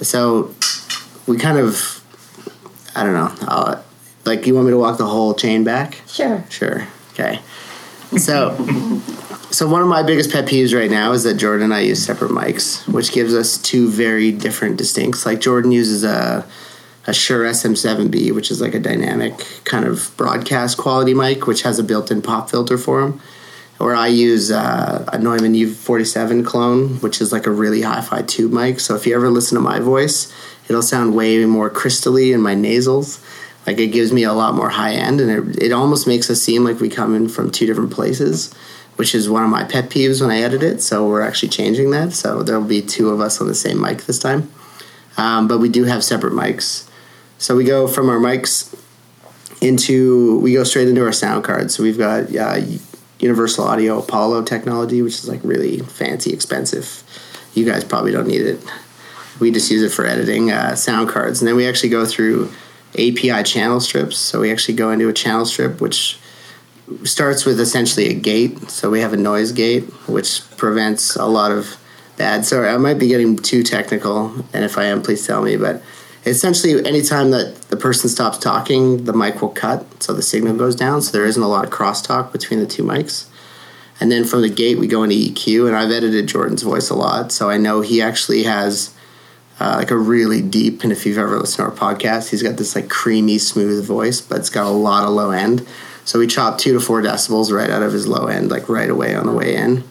so 0.00 0.54
we 1.26 1.38
kind 1.38 1.58
of 1.58 1.99
I 2.94 3.04
don't 3.04 3.14
know. 3.14 3.46
I'll, 3.48 3.84
like, 4.24 4.46
you 4.46 4.54
want 4.54 4.66
me 4.66 4.72
to 4.72 4.78
walk 4.78 4.98
the 4.98 5.06
whole 5.06 5.34
chain 5.34 5.64
back? 5.64 6.02
Sure. 6.06 6.44
Sure. 6.50 6.86
Okay. 7.12 7.40
So, 8.16 8.56
so 9.50 9.68
one 9.68 9.82
of 9.82 9.88
my 9.88 10.02
biggest 10.02 10.30
pet 10.30 10.46
peeves 10.46 10.74
right 10.74 10.90
now 10.90 11.12
is 11.12 11.24
that 11.24 11.34
Jordan 11.34 11.64
and 11.64 11.74
I 11.74 11.80
use 11.80 12.04
separate 12.04 12.30
mics, 12.30 12.86
which 12.88 13.12
gives 13.12 13.34
us 13.34 13.58
two 13.58 13.88
very 13.88 14.32
different 14.32 14.76
distincts. 14.76 15.24
Like 15.26 15.40
Jordan 15.40 15.72
uses 15.72 16.04
a 16.04 16.46
a 17.06 17.14
Shure 17.14 17.44
SM7B, 17.44 18.32
which 18.32 18.50
is 18.50 18.60
like 18.60 18.74
a 18.74 18.78
dynamic 18.78 19.44
kind 19.64 19.84
of 19.84 20.12
broadcast 20.16 20.76
quality 20.78 21.14
mic, 21.14 21.46
which 21.46 21.62
has 21.62 21.78
a 21.78 21.82
built-in 21.82 22.22
pop 22.22 22.50
filter 22.50 22.76
for 22.76 23.02
him. 23.02 23.20
Or 23.78 23.94
I 23.94 24.08
use 24.08 24.50
uh, 24.50 25.06
a 25.10 25.18
Neumann 25.18 25.54
U47 25.54 26.44
clone, 26.44 27.00
which 27.00 27.20
is 27.20 27.32
like 27.32 27.46
a 27.46 27.50
really 27.50 27.80
hi-fi 27.80 28.22
tube 28.22 28.52
mic. 28.52 28.78
So 28.78 28.94
if 28.94 29.06
you 29.06 29.14
ever 29.16 29.30
listen 29.30 29.56
to 29.56 29.62
my 29.62 29.80
voice, 29.80 30.30
it'll 30.70 30.82
sound 30.82 31.16
way 31.16 31.44
more 31.44 31.68
crystally 31.68 32.32
in 32.32 32.40
my 32.40 32.54
nasals. 32.54 33.20
Like 33.66 33.78
it 33.78 33.88
gives 33.88 34.12
me 34.12 34.22
a 34.22 34.32
lot 34.32 34.54
more 34.54 34.70
high 34.70 34.92
end, 34.94 35.20
and 35.20 35.56
it, 35.56 35.64
it 35.64 35.72
almost 35.72 36.06
makes 36.06 36.30
us 36.30 36.40
seem 36.40 36.64
like 36.64 36.78
we 36.78 36.88
come 36.88 37.14
in 37.14 37.28
from 37.28 37.50
two 37.50 37.66
different 37.66 37.90
places, 37.90 38.54
which 38.94 39.12
is 39.12 39.28
one 39.28 39.42
of 39.42 39.50
my 39.50 39.64
pet 39.64 39.90
peeves 39.90 40.20
when 40.20 40.30
I 40.30 40.40
edit 40.40 40.62
it. 40.62 40.80
So 40.80 41.08
we're 41.08 41.22
actually 41.22 41.48
changing 41.48 41.90
that. 41.90 42.12
So 42.12 42.44
there'll 42.44 42.62
be 42.62 42.80
two 42.80 43.10
of 43.10 43.20
us 43.20 43.40
on 43.40 43.48
the 43.48 43.54
same 43.54 43.80
mic 43.80 44.04
this 44.04 44.20
time. 44.20 44.50
Um, 45.16 45.48
but 45.48 45.58
we 45.58 45.68
do 45.68 45.84
have 45.84 46.04
separate 46.04 46.32
mics. 46.32 46.88
So 47.38 47.56
we 47.56 47.64
go 47.64 47.88
from 47.88 48.08
our 48.08 48.18
mics 48.18 48.72
into 49.60 50.38
we 50.38 50.54
go 50.54 50.62
straight 50.62 50.88
into 50.88 51.04
our 51.04 51.12
sound 51.12 51.42
cards. 51.42 51.74
So 51.74 51.82
we've 51.82 51.98
got 51.98 52.34
uh, 52.34 52.60
Universal 53.18 53.64
Audio 53.64 53.98
Apollo 53.98 54.44
technology, 54.44 55.02
which 55.02 55.14
is 55.14 55.28
like 55.28 55.40
really 55.42 55.80
fancy, 55.80 56.32
expensive. 56.32 57.02
You 57.54 57.64
guys 57.64 57.84
probably 57.84 58.12
don't 58.12 58.28
need 58.28 58.42
it. 58.42 58.60
We 59.40 59.50
just 59.50 59.70
use 59.70 59.82
it 59.82 59.94
for 59.94 60.06
editing 60.06 60.50
uh, 60.50 60.76
sound 60.76 61.08
cards, 61.08 61.40
and 61.40 61.48
then 61.48 61.56
we 61.56 61.66
actually 61.66 61.88
go 61.88 62.04
through 62.06 62.52
API 62.94 63.42
channel 63.42 63.80
strips. 63.80 64.18
So 64.18 64.40
we 64.40 64.52
actually 64.52 64.74
go 64.74 64.90
into 64.90 65.08
a 65.08 65.12
channel 65.12 65.44
strip, 65.44 65.80
which 65.80 66.18
starts 67.04 67.44
with 67.44 67.60
essentially 67.60 68.08
a 68.08 68.14
gate. 68.14 68.70
So 68.70 68.90
we 68.90 69.00
have 69.00 69.12
a 69.12 69.16
noise 69.16 69.52
gate, 69.52 69.84
which 70.08 70.42
prevents 70.56 71.16
a 71.16 71.26
lot 71.26 71.52
of 71.52 71.78
bad. 72.16 72.44
Sorry, 72.44 72.68
I 72.68 72.76
might 72.76 72.98
be 72.98 73.08
getting 73.08 73.36
too 73.36 73.62
technical, 73.62 74.34
and 74.52 74.64
if 74.64 74.76
I 74.76 74.84
am, 74.84 75.02
please 75.02 75.26
tell 75.26 75.42
me. 75.42 75.56
But 75.56 75.82
essentially, 76.26 76.84
anytime 76.84 77.30
that 77.30 77.62
the 77.68 77.76
person 77.76 78.10
stops 78.10 78.38
talking, 78.38 79.04
the 79.04 79.12
mic 79.12 79.40
will 79.40 79.48
cut, 79.48 80.02
so 80.02 80.12
the 80.12 80.22
signal 80.22 80.56
goes 80.56 80.74
down. 80.74 81.02
So 81.02 81.12
there 81.12 81.26
isn't 81.26 81.42
a 81.42 81.48
lot 81.48 81.64
of 81.64 81.70
crosstalk 81.70 82.32
between 82.32 82.60
the 82.60 82.66
two 82.66 82.82
mics. 82.82 83.26
And 84.00 84.10
then 84.10 84.24
from 84.24 84.40
the 84.40 84.48
gate, 84.48 84.78
we 84.78 84.86
go 84.86 85.02
into 85.02 85.14
EQ, 85.14 85.66
and 85.66 85.76
I've 85.76 85.90
edited 85.90 86.26
Jordan's 86.26 86.62
voice 86.62 86.90
a 86.90 86.94
lot, 86.94 87.32
so 87.32 87.50
I 87.50 87.58
know 87.58 87.82
he 87.82 88.00
actually 88.00 88.44
has 88.44 88.94
uh, 89.60 89.74
like 89.76 89.90
a 89.90 89.96
really 89.96 90.40
deep. 90.40 90.82
And 90.82 90.90
if 90.90 91.04
you've 91.04 91.18
ever 91.18 91.38
listened 91.38 91.64
to 91.64 91.82
our 91.82 91.94
podcast, 91.94 92.30
he's 92.30 92.42
got 92.42 92.56
this 92.56 92.74
like 92.74 92.88
creamy, 92.88 93.38
smooth 93.38 93.84
voice, 93.84 94.20
but 94.20 94.38
it's 94.38 94.50
got 94.50 94.66
a 94.66 94.70
lot 94.70 95.04
of 95.04 95.10
low 95.10 95.30
end. 95.30 95.66
So 96.04 96.18
we 96.18 96.26
chop 96.26 96.58
two 96.58 96.72
to 96.72 96.80
four 96.80 97.02
decibels 97.02 97.52
right 97.52 97.68
out 97.68 97.82
of 97.82 97.92
his 97.92 98.08
low 98.08 98.26
end, 98.26 98.50
like 98.50 98.68
right 98.68 98.88
away 98.88 99.14
on 99.14 99.26
the 99.26 99.32
way 99.32 99.54
in. 99.54 99.84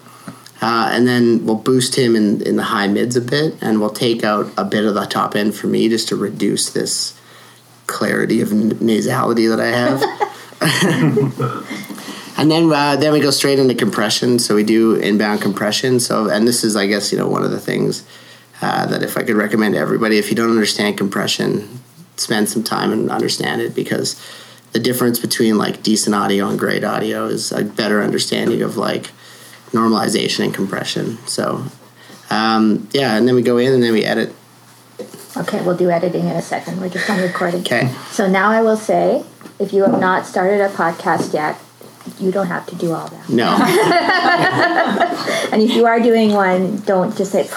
Uh, 0.62 0.90
and 0.92 1.08
then 1.08 1.46
we'll 1.46 1.56
boost 1.56 1.96
him 1.96 2.16
in, 2.16 2.42
in 2.42 2.58
the 2.58 2.64
high 2.64 2.88
mids 2.88 3.16
a 3.16 3.22
bit, 3.22 3.56
and 3.62 3.80
we'll 3.80 3.92
take 3.92 4.24
out 4.24 4.52
a 4.58 4.66
bit 4.66 4.84
of 4.84 4.96
the 4.96 5.06
top 5.06 5.36
end 5.36 5.56
for 5.56 5.68
me 5.68 5.88
just 5.88 6.10
to 6.10 6.18
reduce 6.18 6.72
this 6.72 7.18
clarity 7.88 8.42
of 8.42 8.52
n- 8.52 8.72
nasality 8.72 9.48
that 9.48 9.62
I 9.62 9.68
have. 9.68 10.04
and 12.38 12.52
then 12.52 12.70
uh, 12.74 12.98
then 12.98 13.14
we 13.14 13.22
go 13.22 13.32
straight 13.32 13.60
into 13.60 13.74
compression. 13.74 14.40
So 14.40 14.56
we 14.56 14.64
do 14.64 14.96
inbound 14.96 15.42
compression. 15.42 16.02
So 16.02 16.30
and 16.30 16.46
this 16.46 16.66
is, 16.66 16.76
I 16.76 16.88
guess, 16.88 17.14
you 17.14 17.18
know, 17.18 17.30
one 17.30 17.44
of 17.44 17.52
the 17.52 17.60
things 17.62 18.06
uh, 18.62 18.86
that 18.88 19.04
if 19.04 19.18
I 19.18 19.24
could 19.24 19.36
recommend 19.36 19.75
to 19.75 19.80
everybody, 19.80 20.18
if 20.18 20.30
you 20.30 20.36
don't 20.36 20.50
understand 20.50 20.98
compression, 20.98 21.80
spend 22.18 22.50
some 22.50 22.63
time 22.63 22.92
and 22.92 23.10
understand 23.10 23.62
it 23.62 23.74
because 23.74 24.22
the 24.74 24.80
difference 24.80 25.20
between 25.20 25.58
like 25.58 25.82
decent 25.82 26.16
audio 26.16 26.48
and 26.48 26.60
great 26.60 26.84
audio 26.84 27.25
is 27.25 27.51
a 27.51 27.63
better 27.63 28.04
understanding 28.04 28.62
of 28.62 28.78
like 28.78 29.12
normalization 29.72 30.46
and 30.46 30.54
compression. 30.54 31.18
So, 31.28 31.63
um, 32.30 32.88
yeah, 32.92 33.16
and 33.16 33.28
then 33.28 33.36
we 33.36 33.42
go 33.42 33.58
in 33.58 33.74
and 33.74 33.82
then 33.82 33.94
we 33.94 34.04
edit. 34.04 34.36
Okay, 35.38 35.63
we'll 35.63 35.78
do 35.78 35.89
editing 35.89 36.28
in 36.28 36.36
a 36.36 36.42
second. 36.42 36.82
We're 36.82 36.89
just 36.89 37.10
on 37.10 37.20
recording. 37.22 37.62
Okay. 37.62 37.94
So 38.12 38.28
now 38.28 38.50
I 38.51 38.62
will 38.62 38.78
say, 38.78 39.24
if 39.60 39.72
you 39.74 39.84
have 39.84 40.00
not 40.00 40.25
started 40.25 40.62
a 40.62 40.70
podcast 40.70 41.34
yet, 41.34 41.58
you 42.20 42.32
don't 42.32 42.48
have 42.48 42.66
to 42.68 42.75
do 42.75 42.92
all 42.92 43.08
that. 43.08 43.30
No. 43.30 43.56
And 45.51 45.63
if 45.63 45.75
you 45.75 45.86
are 45.88 46.00
doing 46.00 46.34
one, 46.34 46.78
don't 46.82 47.16
just 47.18 47.32
say, 47.32 47.50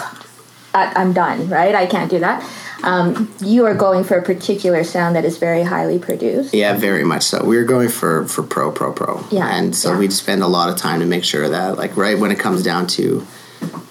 I'm 0.75 1.13
done, 1.13 1.49
right? 1.49 1.75
I 1.75 1.87
can't 1.87 2.11
do 2.11 2.19
that. 2.21 2.43
Um, 2.83 3.33
you 3.41 3.65
are 3.67 3.75
going 3.75 4.05
for 4.05 4.17
a 4.17 4.23
particular 4.23 4.83
sound 4.85 5.15
that 5.15 5.25
is 5.25 5.39
very 5.39 5.63
highly 5.63 5.99
produced. 5.99 6.53
yeah, 6.53 6.77
very 6.77 7.05
much 7.05 7.23
so. 7.25 7.45
We 7.45 7.57
are 7.59 7.65
going 7.65 7.89
for 7.89 8.27
for 8.27 8.43
pro, 8.43 8.73
pro, 8.73 8.93
pro. 8.93 9.25
Yeah, 9.31 9.49
And 9.49 9.75
so 9.77 9.93
yeah. 9.93 9.99
we'd 9.99 10.13
spend 10.13 10.43
a 10.43 10.49
lot 10.49 10.69
of 10.69 10.77
time 10.77 11.01
to 11.01 11.07
make 11.07 11.25
sure 11.25 11.49
that, 11.49 11.77
like, 11.79 11.97
right 11.97 12.19
when 12.19 12.31
it 12.33 12.39
comes 12.39 12.63
down 12.63 12.87
to 12.89 13.25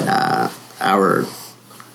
uh, 0.01 0.51
our 0.81 1.25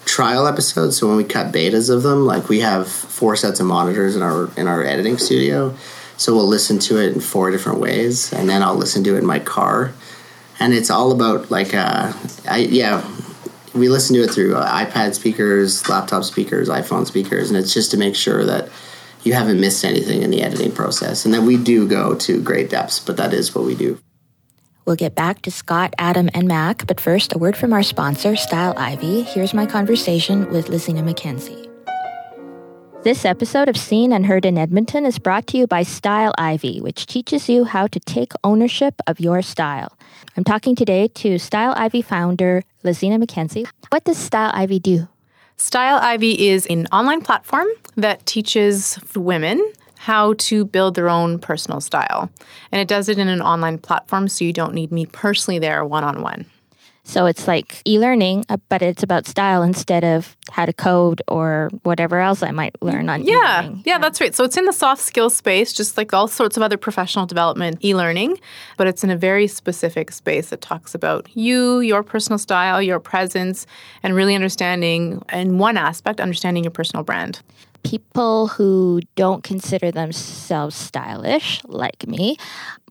trial 0.07 0.47
episodes, 0.47 0.97
so 0.97 1.09
when 1.09 1.17
we 1.17 1.25
cut 1.25 1.53
betas 1.53 1.91
of 1.91 2.03
them, 2.03 2.25
like 2.25 2.49
we 2.49 2.61
have 2.61 2.89
four 2.89 3.37
sets 3.37 3.61
of 3.61 3.67
monitors 3.67 4.17
in 4.17 4.23
our 4.23 4.51
in 4.57 4.67
our 4.69 4.83
editing 4.83 5.19
studio. 5.19 5.75
So 6.17 6.35
we'll 6.35 6.47
listen 6.47 6.79
to 6.79 6.99
it 6.99 7.13
in 7.13 7.21
four 7.21 7.51
different 7.51 7.79
ways, 7.81 8.33
and 8.33 8.49
then 8.49 8.63
I'll 8.63 8.77
listen 8.77 9.05
to 9.05 9.17
it 9.17 9.19
in 9.19 9.27
my 9.27 9.39
car. 9.41 9.93
And 10.59 10.73
it's 10.73 10.89
all 10.89 11.13
about 11.13 11.51
like, 11.51 11.75
uh, 11.75 12.15
I 12.49 12.59
yeah, 12.71 13.03
we 13.77 13.89
listen 13.89 14.17
to 14.17 14.23
it 14.23 14.31
through 14.31 14.57
uh, 14.57 14.85
iPad 14.85 15.15
speakers, 15.15 15.89
laptop 15.89 16.25
speakers, 16.25 16.69
iPhone 16.69 17.07
speakers, 17.07 17.51
and 17.51 17.59
it's 17.59 17.73
just 17.73 17.91
to 17.93 17.97
make 17.97 18.15
sure 18.15 18.45
that 18.45 18.69
you 19.23 19.35
haven't 19.35 19.61
missed 19.61 19.85
anything 19.85 20.23
in 20.23 20.31
the 20.31 20.43
editing 20.43 20.73
process. 20.73 21.25
And 21.25 21.35
that 21.35 21.43
we 21.43 21.57
do 21.57 21.87
go 21.87 22.15
to 22.15 22.41
great 22.41 22.71
depths, 22.71 23.01
but 23.01 23.17
that 23.17 23.33
is 23.33 23.55
what 23.55 23.65
we 23.65 23.75
do. 23.75 23.99
We'll 24.85 24.97
get 24.97 25.17
back 25.17 25.43
to 25.43 25.51
Scott, 25.51 25.95
Adam, 25.99 26.31
and 26.33 26.47
Mack, 26.47 26.87
but 26.87 27.01
first, 27.01 27.35
a 27.35 27.39
word 27.39 27.57
from 27.57 27.73
our 27.73 27.83
sponsor, 27.83 28.37
Style 28.37 28.73
Ivy. 28.77 29.23
Here's 29.23 29.53
my 29.53 29.67
conversation 29.67 30.49
with 30.51 30.69
Lizina 30.69 31.03
McKenzie. 31.03 31.76
This 33.07 33.25
episode 33.25 33.69
of 33.69 33.77
Seen 33.77 34.13
and 34.13 34.27
Heard 34.27 34.45
in 34.45 34.59
Edmonton 34.59 35.07
is 35.07 35.21
brought 35.21 35.47
to 35.47 35.57
you 35.57 35.69
by 35.69 35.85
Style 35.85 36.35
Ivy, 36.39 36.81
which 36.81 37.07
teaches 37.07 37.49
you 37.49 37.63
how 37.63 37.87
to 37.87 38.01
take 38.01 38.33
ownership 38.43 39.01
of 39.07 39.21
your 39.21 39.43
style. 39.43 39.97
I'm 40.37 40.43
talking 40.43 40.75
today 40.75 41.07
to 41.07 41.39
Style 41.39 41.73
Ivy 41.77 42.03
founder 42.03 42.65
Lizina 42.83 43.23
McKenzie. 43.23 43.69
What 43.91 44.03
does 44.03 44.19
Style 44.19 44.51
Ivy 44.53 44.81
do? 44.81 45.07
Style 45.57 46.01
Ivy 46.03 46.49
is 46.49 46.67
an 46.67 46.89
online 46.89 47.21
platform 47.21 47.69
that 47.95 48.27
teaches 48.27 48.99
women 49.15 49.65
how 49.99 50.35
to 50.39 50.65
build 50.65 50.97
their 50.97 51.09
own 51.09 51.39
personal 51.39 51.81
style. 51.81 52.29
And 52.73 52.81
it 52.81 52.89
does 52.89 53.09
it 53.09 53.19
in 53.19 53.29
an 53.29 53.41
online 53.41 53.79
platform, 53.79 54.27
so 54.27 54.45
you 54.45 54.53
don't 54.53 54.75
need 54.75 54.91
me 54.91 55.07
personally 55.07 55.61
there 55.61 55.85
one 55.85 56.03
on 56.03 56.23
one. 56.23 56.47
So 57.09 57.27
it's 57.27 57.47
like 57.47 57.81
e 57.87 57.99
learning, 58.01 58.45
uh, 58.49 58.57
but 58.69 58.83
it's 58.83 59.03
about 59.05 59.27
style 59.29 59.63
instead 59.63 60.03
of 60.05 60.37
how 60.51 60.67
to 60.67 60.73
code 60.73 61.23
or 61.29 61.71
whatever 61.85 62.19
else 62.19 62.43
I 62.43 62.51
might 62.51 62.75
learn 62.83 63.09
on 63.09 63.23
Yeah, 63.25 63.63
e-learning. 63.63 63.83
yeah, 63.87 63.99
that's 63.99 64.21
right. 64.21 64.35
So 64.35 64.43
it's 64.43 64.57
in 64.57 64.65
the 64.65 64.73
soft 64.73 65.03
skills 65.03 65.35
space, 65.37 65.73
just 65.73 65.97
like 65.97 66.13
all 66.13 66.27
sorts 66.27 66.57
of 66.57 66.63
other 66.65 66.77
professional 66.77 67.25
development 67.25 67.79
e 67.85 67.95
learning, 67.95 68.39
but 68.77 68.89
it's 68.89 69.05
in 69.05 69.11
a 69.11 69.17
very 69.17 69.47
specific 69.47 70.11
space 70.11 70.51
that 70.51 70.61
talks 70.61 70.95
about 70.97 71.29
you, 71.37 71.79
your 71.81 72.03
personal 72.03 72.39
style, 72.39 72.83
your 72.83 72.99
presence, 72.99 73.67
and 74.03 74.15
really 74.17 74.35
understanding, 74.35 75.23
in 75.33 75.59
one 75.59 75.77
aspect, 75.77 76.21
understanding 76.21 76.65
your 76.65 76.73
personal 76.73 77.05
brand. 77.05 77.41
People 77.87 78.49
who 78.49 79.01
don't 79.15 79.45
consider 79.45 79.91
themselves 79.93 80.75
stylish, 80.75 81.63
like 81.67 82.07
me, 82.07 82.37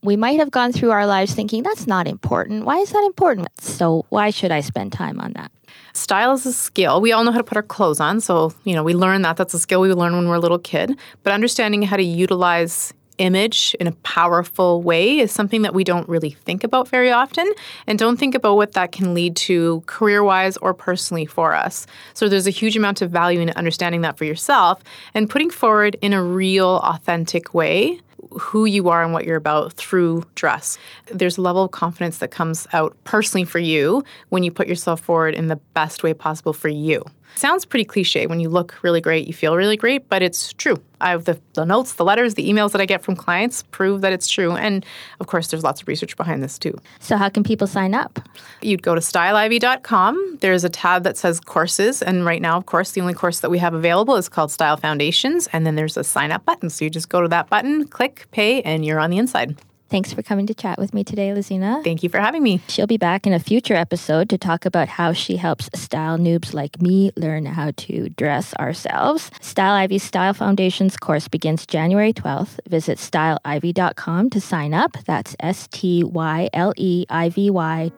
we 0.02 0.16
might 0.16 0.40
have 0.40 0.52
gone 0.52 0.72
through 0.72 0.92
our 0.92 1.06
lives 1.06 1.34
thinking 1.34 1.64
that's 1.64 1.86
not 1.86 2.08
important. 2.08 2.64
Why 2.64 2.78
is 2.78 2.92
that 2.92 3.04
important? 3.04 3.50
So, 3.60 4.06
why 4.10 4.30
should 4.30 4.52
I 4.52 4.62
spend 4.62 4.94
time 4.94 5.20
on 5.20 5.34
that? 5.34 5.52
Style 5.94 6.34
is 6.34 6.46
a 6.46 6.54
skill. 6.54 7.02
We 7.02 7.12
all 7.12 7.24
know 7.24 7.32
how 7.32 7.40
to 7.40 7.44
put 7.44 7.58
our 7.58 7.64
clothes 7.64 8.00
on. 8.00 8.22
So, 8.22 8.54
you 8.64 8.76
know, 8.76 8.84
we 8.84 8.94
learn 8.94 9.22
that. 9.24 9.38
That's 9.38 9.54
a 9.54 9.60
skill 9.60 9.82
we 9.82 9.92
learn 9.92 10.16
when 10.16 10.28
we're 10.28 10.36
a 10.36 10.40
little 10.40 10.60
kid. 10.60 10.98
But 11.24 11.34
understanding 11.34 11.82
how 11.82 11.98
to 11.98 12.04
utilize 12.04 12.94
image 13.18 13.76
in 13.80 13.88
a 13.88 13.92
powerful 14.04 14.82
way 14.82 15.20
is 15.20 15.32
something 15.32 15.62
that 15.64 15.74
we 15.74 15.84
don't 15.84 16.08
really 16.10 16.32
think 16.32 16.64
about 16.64 16.88
very 16.88 17.12
often 17.12 17.52
and 17.88 17.98
don't 18.00 18.18
think 18.18 18.36
about 18.36 18.56
what 18.56 18.74
that 18.74 18.92
can 18.92 19.14
lead 19.14 19.36
to 19.36 19.84
career 19.86 20.24
wise 20.24 20.58
or 20.58 20.74
personally 20.74 21.26
for 21.26 21.54
us. 21.54 21.88
So, 22.14 22.30
there's 22.30 22.48
a 22.48 22.52
huge 22.52 22.76
amount 22.78 23.02
of 23.02 23.12
value 23.12 23.40
in 23.40 23.50
understanding 23.52 24.02
that 24.02 24.18
for 24.18 24.26
yourself 24.26 24.84
and 25.14 25.30
putting 25.30 25.50
forward 25.50 25.98
in 26.02 26.14
a 26.14 26.24
real, 26.24 26.78
authentic 26.84 27.54
way 27.54 28.00
who 28.32 28.66
you 28.66 28.90
are 28.90 29.04
and 29.04 29.14
what 29.14 29.26
you're 29.26 29.38
about 29.38 29.74
through 29.74 30.24
dress. 30.36 30.78
There's 31.12 31.38
a 31.38 31.42
level 31.42 31.64
of 31.64 31.72
confidence 31.72 32.18
that 32.20 32.32
comes 32.32 32.68
out 32.74 32.96
personally 33.04 33.46
for 33.46 33.60
you 33.60 34.04
when 34.30 34.44
you 34.44 34.52
put 34.52 34.68
yourself 34.68 35.02
forward 35.02 35.36
in 35.36 35.48
the 35.48 35.58
best 35.74 36.04
way 36.04 36.14
possible 36.14 36.54
for 36.54 36.70
you. 36.70 37.04
Sounds 37.36 37.66
pretty 37.66 37.84
cliche. 37.84 38.28
When 38.28 38.40
you 38.40 38.48
look 38.48 38.82
really 38.82 39.02
great, 39.02 39.28
you 39.28 39.34
feel 39.34 39.58
really 39.58 39.76
great, 39.76 40.08
but 40.08 40.22
it's 40.22 40.54
true. 40.54 40.82
I 41.02 41.10
have 41.10 41.26
the, 41.26 41.40
the 41.54 41.66
notes, 41.66 41.94
the 41.94 42.06
letters, 42.06 42.36
the 42.36 42.50
emails 42.50 42.72
that 42.72 42.80
I 42.80 42.86
get 42.86 43.04
from 43.04 43.18
clients 43.18 43.64
prove 43.72 44.00
that 44.02 44.14
it's 44.14 44.28
true. 44.28 44.56
And 44.56 44.86
of 45.20 45.28
course, 45.28 45.50
there's 45.50 45.64
lots 45.64 45.82
of 45.82 45.88
research 45.90 46.16
behind 46.16 46.42
this 46.42 46.58
too. 46.58 46.78
So, 47.00 47.18
how 47.18 47.28
can 47.28 47.44
people 47.44 47.68
sign 47.68 47.94
up? 47.94 48.20
You'd 48.62 48.82
go 48.82 48.96
to 48.96 49.02
styleivy.com. 49.02 50.38
There's 50.40 50.64
a 50.64 50.70
tab 50.70 51.04
that 51.04 51.18
says 51.18 51.42
courses. 51.42 52.02
And 52.02 52.26
right 52.26 52.42
now, 52.42 52.58
of 52.58 52.66
course, 52.66 52.92
the 52.92 53.02
only 53.02 53.14
course 53.14 53.42
that 53.42 53.52
we 53.52 53.60
have 53.60 53.74
available 53.74 54.16
is 54.16 54.30
called 54.30 54.52
Style 54.52 54.78
Foundations. 54.78 55.48
And 55.48 55.66
then 55.66 55.76
there's 55.76 55.98
a 55.98 56.04
sign 56.04 56.32
up 56.32 56.46
button. 56.46 56.70
So 56.70 56.86
you 56.86 56.90
just 56.90 57.10
go 57.10 57.22
to 57.22 57.28
that 57.28 57.50
button, 57.50 57.88
click, 57.88 58.05
pay, 58.32 58.62
and 58.62 58.86
you're 58.86 59.00
on 59.00 59.10
the 59.10 59.18
inside. 59.18 59.56
Thanks 59.90 60.12
for 60.12 60.24
coming 60.24 60.48
to 60.48 60.54
chat 60.54 60.80
with 60.80 60.94
me 60.94 61.04
today, 61.04 61.30
Lizina. 61.30 61.84
Thank 61.84 62.02
you 62.02 62.10
for 62.10 62.20
having 62.20 62.42
me. 62.42 62.60
She'll 62.68 62.88
be 62.88 62.98
back 62.98 63.28
in 63.28 63.34
a 63.34 63.40
future 63.40 63.76
episode 63.76 64.30
to 64.30 64.38
talk 64.38 64.66
about 64.66 64.88
how 64.88 65.14
she 65.14 65.38
helps 65.38 65.70
style 65.76 66.18
noobs 66.18 66.54
like 66.54 66.82
me 66.82 67.12
learn 67.16 67.46
how 67.46 67.72
to 67.78 68.10
dress 68.10 68.54
ourselves. 68.56 69.30
Style 69.42 69.76
Ivy's 69.76 70.04
Style 70.04 70.34
Foundations 70.34 70.98
course 70.98 71.28
begins 71.28 71.66
January 71.66 72.14
12th. 72.14 72.60
Visit 72.68 72.98
styleivy.com 72.98 74.32
to 74.32 74.42
sign 74.42 74.74
up. 74.74 74.98
That's 75.06 75.36
S 75.40 75.68
T 75.72 76.04
Y 76.04 76.50
L 76.52 76.74
E 76.78 77.06
I 77.10 77.30
V 77.30 77.50
Y 77.52 77.92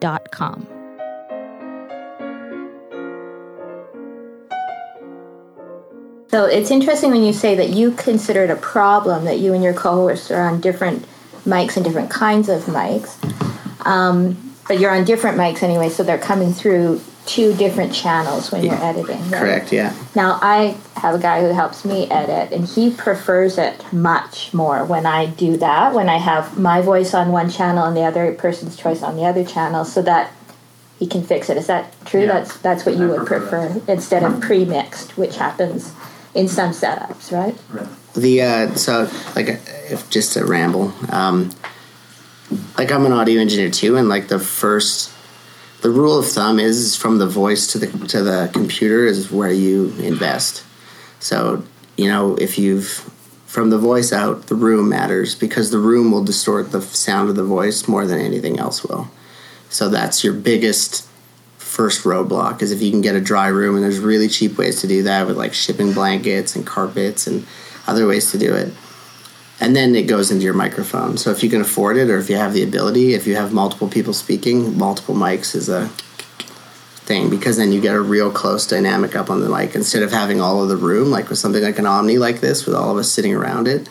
So 6.30 6.44
it's 6.44 6.70
interesting 6.70 7.10
when 7.10 7.24
you 7.24 7.32
say 7.32 7.54
that 7.54 7.70
you 7.70 7.92
consider 7.92 8.44
it 8.44 8.50
a 8.50 8.56
problem 8.56 9.24
that 9.24 9.38
you 9.38 9.54
and 9.54 9.64
your 9.64 9.72
co-hosts 9.72 10.30
are 10.30 10.46
on 10.46 10.60
different 10.60 11.06
mics 11.44 11.76
and 11.76 11.84
different 11.84 12.10
kinds 12.10 12.50
of 12.50 12.64
mics. 12.64 13.16
Um, 13.86 14.54
but 14.66 14.78
you're 14.78 14.90
on 14.90 15.04
different 15.04 15.38
mics 15.38 15.62
anyway, 15.62 15.88
so 15.88 16.02
they're 16.02 16.18
coming 16.18 16.52
through 16.52 17.00
two 17.24 17.54
different 17.54 17.94
channels 17.94 18.52
when 18.52 18.62
you're 18.62 18.74
editing. 18.74 19.18
Right? 19.30 19.40
Correct, 19.40 19.72
yeah. 19.72 19.94
Now 20.14 20.38
I 20.42 20.76
have 20.96 21.14
a 21.14 21.18
guy 21.18 21.40
who 21.40 21.48
helps 21.54 21.86
me 21.86 22.10
edit, 22.10 22.52
and 22.52 22.66
he 22.66 22.90
prefers 22.90 23.56
it 23.56 23.90
much 23.90 24.52
more 24.52 24.84
when 24.84 25.06
I 25.06 25.26
do 25.26 25.56
that. 25.56 25.94
When 25.94 26.10
I 26.10 26.18
have 26.18 26.58
my 26.58 26.82
voice 26.82 27.14
on 27.14 27.32
one 27.32 27.48
channel 27.48 27.84
and 27.84 27.96
the 27.96 28.02
other 28.02 28.34
person's 28.34 28.76
choice 28.76 29.02
on 29.02 29.16
the 29.16 29.24
other 29.24 29.44
channel, 29.46 29.86
so 29.86 30.02
that 30.02 30.32
he 30.98 31.06
can 31.06 31.22
fix 31.22 31.48
it. 31.48 31.56
Is 31.56 31.68
that 31.68 31.94
true? 32.04 32.22
Yeah. 32.22 32.26
That's 32.26 32.58
that's 32.58 32.84
what 32.84 32.96
you 32.96 33.14
I 33.14 33.18
would 33.18 33.26
prefer 33.26 33.68
prefer 33.68 33.92
instead 33.92 34.22
of 34.22 34.40
pre-mixed, 34.42 35.16
which 35.16 35.36
happens 35.36 35.94
in 36.34 36.48
some 36.48 36.70
setups, 36.70 37.32
right? 37.32 37.56
The 38.14 38.42
uh, 38.42 38.74
so 38.74 39.10
like 39.36 39.48
if 39.90 40.08
just 40.10 40.34
to 40.34 40.44
ramble, 40.44 40.92
um, 41.10 41.50
like 42.76 42.90
I'm 42.90 43.06
an 43.06 43.12
audio 43.12 43.40
engineer 43.40 43.70
too, 43.70 43.96
and 43.96 44.08
like 44.08 44.28
the 44.28 44.38
first, 44.38 45.12
the 45.82 45.90
rule 45.90 46.18
of 46.18 46.26
thumb 46.26 46.58
is 46.58 46.96
from 46.96 47.18
the 47.18 47.26
voice 47.26 47.66
to 47.72 47.78
the 47.78 48.06
to 48.08 48.22
the 48.22 48.50
computer 48.52 49.04
is 49.04 49.30
where 49.30 49.52
you 49.52 49.94
invest. 49.98 50.64
So 51.20 51.64
you 51.96 52.08
know 52.08 52.36
if 52.36 52.58
you've 52.58 53.10
from 53.46 53.70
the 53.70 53.78
voice 53.78 54.12
out, 54.12 54.48
the 54.48 54.54
room 54.54 54.90
matters 54.90 55.34
because 55.34 55.70
the 55.70 55.78
room 55.78 56.12
will 56.12 56.22
distort 56.22 56.70
the 56.70 56.82
sound 56.82 57.30
of 57.30 57.36
the 57.36 57.44
voice 57.44 57.88
more 57.88 58.06
than 58.06 58.20
anything 58.20 58.58
else 58.58 58.84
will. 58.84 59.10
So 59.70 59.88
that's 59.88 60.22
your 60.22 60.34
biggest 60.34 61.07
first 61.78 62.02
roadblock 62.02 62.60
is 62.60 62.72
if 62.72 62.82
you 62.82 62.90
can 62.90 63.00
get 63.00 63.14
a 63.14 63.20
dry 63.20 63.46
room 63.46 63.76
and 63.76 63.84
there's 63.84 64.00
really 64.00 64.26
cheap 64.26 64.58
ways 64.58 64.80
to 64.80 64.88
do 64.88 65.04
that 65.04 65.28
with 65.28 65.36
like 65.36 65.54
shipping 65.54 65.92
blankets 65.92 66.56
and 66.56 66.66
carpets 66.66 67.28
and 67.28 67.46
other 67.86 68.04
ways 68.04 68.32
to 68.32 68.36
do 68.36 68.52
it. 68.52 68.72
And 69.60 69.76
then 69.76 69.94
it 69.94 70.08
goes 70.08 70.32
into 70.32 70.42
your 70.42 70.54
microphone. 70.54 71.16
So 71.18 71.30
if 71.30 71.40
you 71.40 71.48
can 71.48 71.60
afford 71.60 71.96
it 71.96 72.10
or 72.10 72.18
if 72.18 72.28
you 72.28 72.34
have 72.34 72.52
the 72.52 72.64
ability, 72.64 73.14
if 73.14 73.28
you 73.28 73.36
have 73.36 73.52
multiple 73.52 73.86
people 73.86 74.12
speaking, 74.12 74.76
multiple 74.76 75.14
mics 75.14 75.54
is 75.54 75.68
a 75.68 75.86
thing 77.06 77.30
because 77.30 77.58
then 77.58 77.70
you 77.70 77.80
get 77.80 77.94
a 77.94 78.00
real 78.00 78.32
close 78.32 78.66
dynamic 78.66 79.14
up 79.14 79.30
on 79.30 79.40
the 79.40 79.48
mic 79.48 79.76
instead 79.76 80.02
of 80.02 80.10
having 80.10 80.40
all 80.40 80.60
of 80.60 80.68
the 80.68 80.76
room 80.76 81.12
like 81.12 81.30
with 81.30 81.38
something 81.38 81.62
like 81.62 81.78
an 81.78 81.86
omni 81.86 82.18
like 82.18 82.40
this 82.40 82.66
with 82.66 82.74
all 82.74 82.90
of 82.90 82.98
us 82.98 83.10
sitting 83.10 83.34
around 83.34 83.66
it 83.66 83.88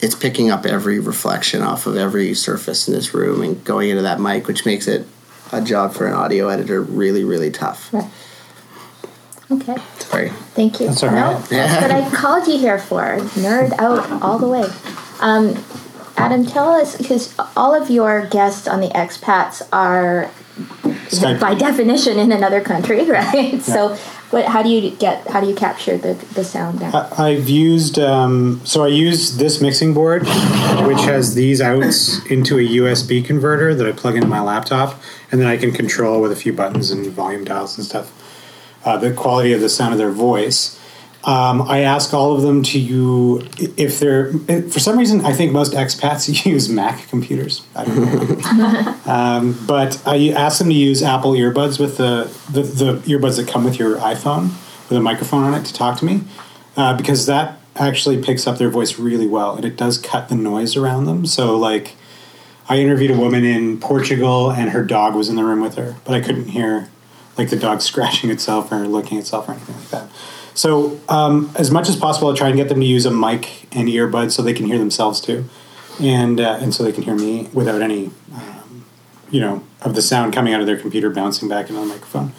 it's 0.00 0.14
picking 0.14 0.48
up 0.48 0.64
every 0.64 1.00
reflection 1.00 1.60
off 1.60 1.88
of 1.88 1.96
every 1.96 2.34
surface 2.34 2.86
in 2.86 2.94
this 2.94 3.12
room 3.12 3.42
and 3.42 3.64
going 3.64 3.90
into 3.90 4.02
that 4.02 4.20
mic 4.20 4.46
which 4.46 4.64
makes 4.64 4.86
it 4.86 5.08
a 5.52 5.60
job 5.62 5.94
for 5.94 6.06
an 6.06 6.12
audio 6.12 6.48
editor 6.48 6.80
really 6.82 7.24
really 7.24 7.50
tough 7.50 7.92
Right. 7.92 8.10
Okay. 9.50 9.76
sorry 9.98 10.30
Thank 10.54 10.80
you. 10.80 10.86
That's 10.88 11.02
all 11.02 11.10
No, 11.10 11.32
right. 11.34 11.44
that's 11.48 11.82
what 11.82 11.90
I 11.92 12.10
called 12.10 12.46
you 12.48 12.58
here 12.58 12.78
for. 12.78 13.18
Nerd 13.36 13.72
out 13.78 14.22
all 14.22 14.38
the 14.38 14.48
way. 14.48 14.64
Um, 15.20 15.62
Adam, 16.16 16.46
tell 16.46 16.72
us 16.72 16.96
because 16.96 17.34
all 17.56 17.74
of 17.74 17.90
your 17.90 18.24
guests 18.26 18.66
on 18.66 18.80
the 18.80 18.88
expats 18.88 19.60
are, 19.70 20.30
Skype. 21.10 21.38
by 21.38 21.54
definition, 21.54 22.18
in 22.18 22.32
another 22.32 22.62
country, 22.62 23.04
right? 23.10 23.60
So, 23.60 23.96
what? 24.30 24.44
How 24.46 24.62
do 24.62 24.68
you 24.68 24.90
get? 24.90 25.26
How 25.28 25.40
do 25.40 25.46
you 25.46 25.54
capture 25.54 25.96
the 25.96 26.14
the 26.34 26.44
sound 26.44 26.78
there? 26.78 26.90
I- 26.94 27.28
I've 27.30 27.48
used 27.48 27.98
um, 27.98 28.60
so 28.64 28.84
I 28.84 28.88
use 28.88 29.36
this 29.36 29.60
mixing 29.60 29.94
board, 29.94 30.22
which 30.86 31.00
has 31.02 31.34
these 31.34 31.60
outs 31.60 32.24
into 32.26 32.58
a 32.58 32.62
USB 32.62 33.24
converter 33.24 33.74
that 33.74 33.86
I 33.86 33.92
plug 33.92 34.14
into 34.16 34.28
my 34.28 34.40
laptop, 34.40 35.00
and 35.30 35.40
then 35.40 35.48
I 35.48 35.56
can 35.56 35.72
control 35.72 36.20
with 36.20 36.32
a 36.32 36.36
few 36.36 36.52
buttons 36.52 36.90
and 36.90 37.06
volume 37.06 37.44
dials 37.44 37.76
and 37.76 37.86
stuff 37.86 38.12
uh, 38.84 38.96
the 38.96 39.12
quality 39.12 39.52
of 39.52 39.60
the 39.60 39.68
sound 39.68 39.92
of 39.92 39.98
their 39.98 40.12
voice. 40.12 40.80
Um, 41.26 41.62
I 41.62 41.80
ask 41.80 42.14
all 42.14 42.36
of 42.36 42.42
them 42.42 42.62
to 42.62 42.78
you 42.78 43.48
if 43.58 43.98
they're 43.98 44.32
for 44.32 44.78
some 44.78 44.96
reason 44.96 45.22
I 45.22 45.32
think 45.32 45.50
most 45.50 45.72
expats 45.72 46.44
use 46.46 46.68
Mac 46.68 47.08
computers. 47.08 47.66
I 47.74 47.84
don't 47.84 48.56
know. 48.56 48.96
um, 49.12 49.58
but 49.66 50.00
I 50.06 50.28
ask 50.28 50.58
them 50.58 50.68
to 50.68 50.74
use 50.74 51.02
Apple 51.02 51.32
earbuds 51.32 51.80
with 51.80 51.96
the, 51.96 52.32
the 52.52 52.62
the 52.62 52.92
earbuds 53.08 53.38
that 53.38 53.48
come 53.48 53.64
with 53.64 53.76
your 53.76 53.96
iPhone 53.96 54.50
with 54.88 54.96
a 54.96 55.00
microphone 55.00 55.42
on 55.42 55.54
it 55.54 55.64
to 55.66 55.74
talk 55.74 55.98
to 55.98 56.04
me 56.04 56.20
uh, 56.76 56.96
because 56.96 57.26
that 57.26 57.58
actually 57.74 58.22
picks 58.22 58.46
up 58.46 58.58
their 58.58 58.70
voice 58.70 58.96
really 58.96 59.26
well 59.26 59.56
and 59.56 59.64
it 59.64 59.76
does 59.76 59.98
cut 59.98 60.28
the 60.28 60.36
noise 60.36 60.76
around 60.76 61.04
them. 61.04 61.26
So 61.26 61.58
like. 61.58 61.96
I 62.68 62.78
interviewed 62.78 63.12
a 63.12 63.16
woman 63.16 63.44
in 63.44 63.78
Portugal, 63.78 64.50
and 64.50 64.70
her 64.70 64.82
dog 64.82 65.14
was 65.14 65.28
in 65.28 65.36
the 65.36 65.44
room 65.44 65.60
with 65.60 65.76
her, 65.76 65.94
but 66.04 66.14
I 66.14 66.20
couldn't 66.20 66.48
hear 66.48 66.88
like 67.38 67.48
the 67.48 67.56
dog 67.56 67.80
scratching 67.90 68.28
itself 68.28 68.72
or 68.72 68.88
licking 68.88 69.18
itself 69.18 69.48
or 69.48 69.52
anything 69.52 69.76
like 69.76 69.90
that. 69.90 70.08
So, 70.56 70.98
um, 71.10 71.52
as 71.54 71.70
much 71.70 71.86
as 71.90 71.96
possible, 71.96 72.30
I 72.30 72.34
try 72.34 72.48
and 72.48 72.56
get 72.56 72.70
them 72.70 72.80
to 72.80 72.86
use 72.86 73.04
a 73.04 73.10
mic 73.10 73.68
and 73.76 73.88
earbuds 73.88 74.32
so 74.32 74.40
they 74.40 74.54
can 74.54 74.64
hear 74.64 74.78
themselves 74.78 75.20
too, 75.20 75.44
and 76.00 76.40
uh, 76.40 76.58
and 76.62 76.74
so 76.74 76.82
they 76.82 76.92
can 76.92 77.02
hear 77.02 77.14
me 77.14 77.50
without 77.52 77.82
any, 77.82 78.10
um, 78.34 78.86
you 79.30 79.38
know, 79.38 79.62
of 79.82 79.94
the 79.94 80.00
sound 80.00 80.32
coming 80.32 80.54
out 80.54 80.62
of 80.62 80.66
their 80.66 80.78
computer 80.78 81.10
bouncing 81.10 81.46
back 81.46 81.68
into 81.68 81.82
the 81.82 81.86
microphone. 81.86 82.32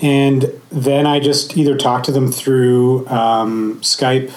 And 0.00 0.60
then 0.70 1.08
I 1.08 1.18
just 1.18 1.56
either 1.56 1.76
talk 1.76 2.04
to 2.04 2.12
them 2.12 2.30
through 2.30 3.06
um, 3.08 3.80
Skype, 3.80 4.32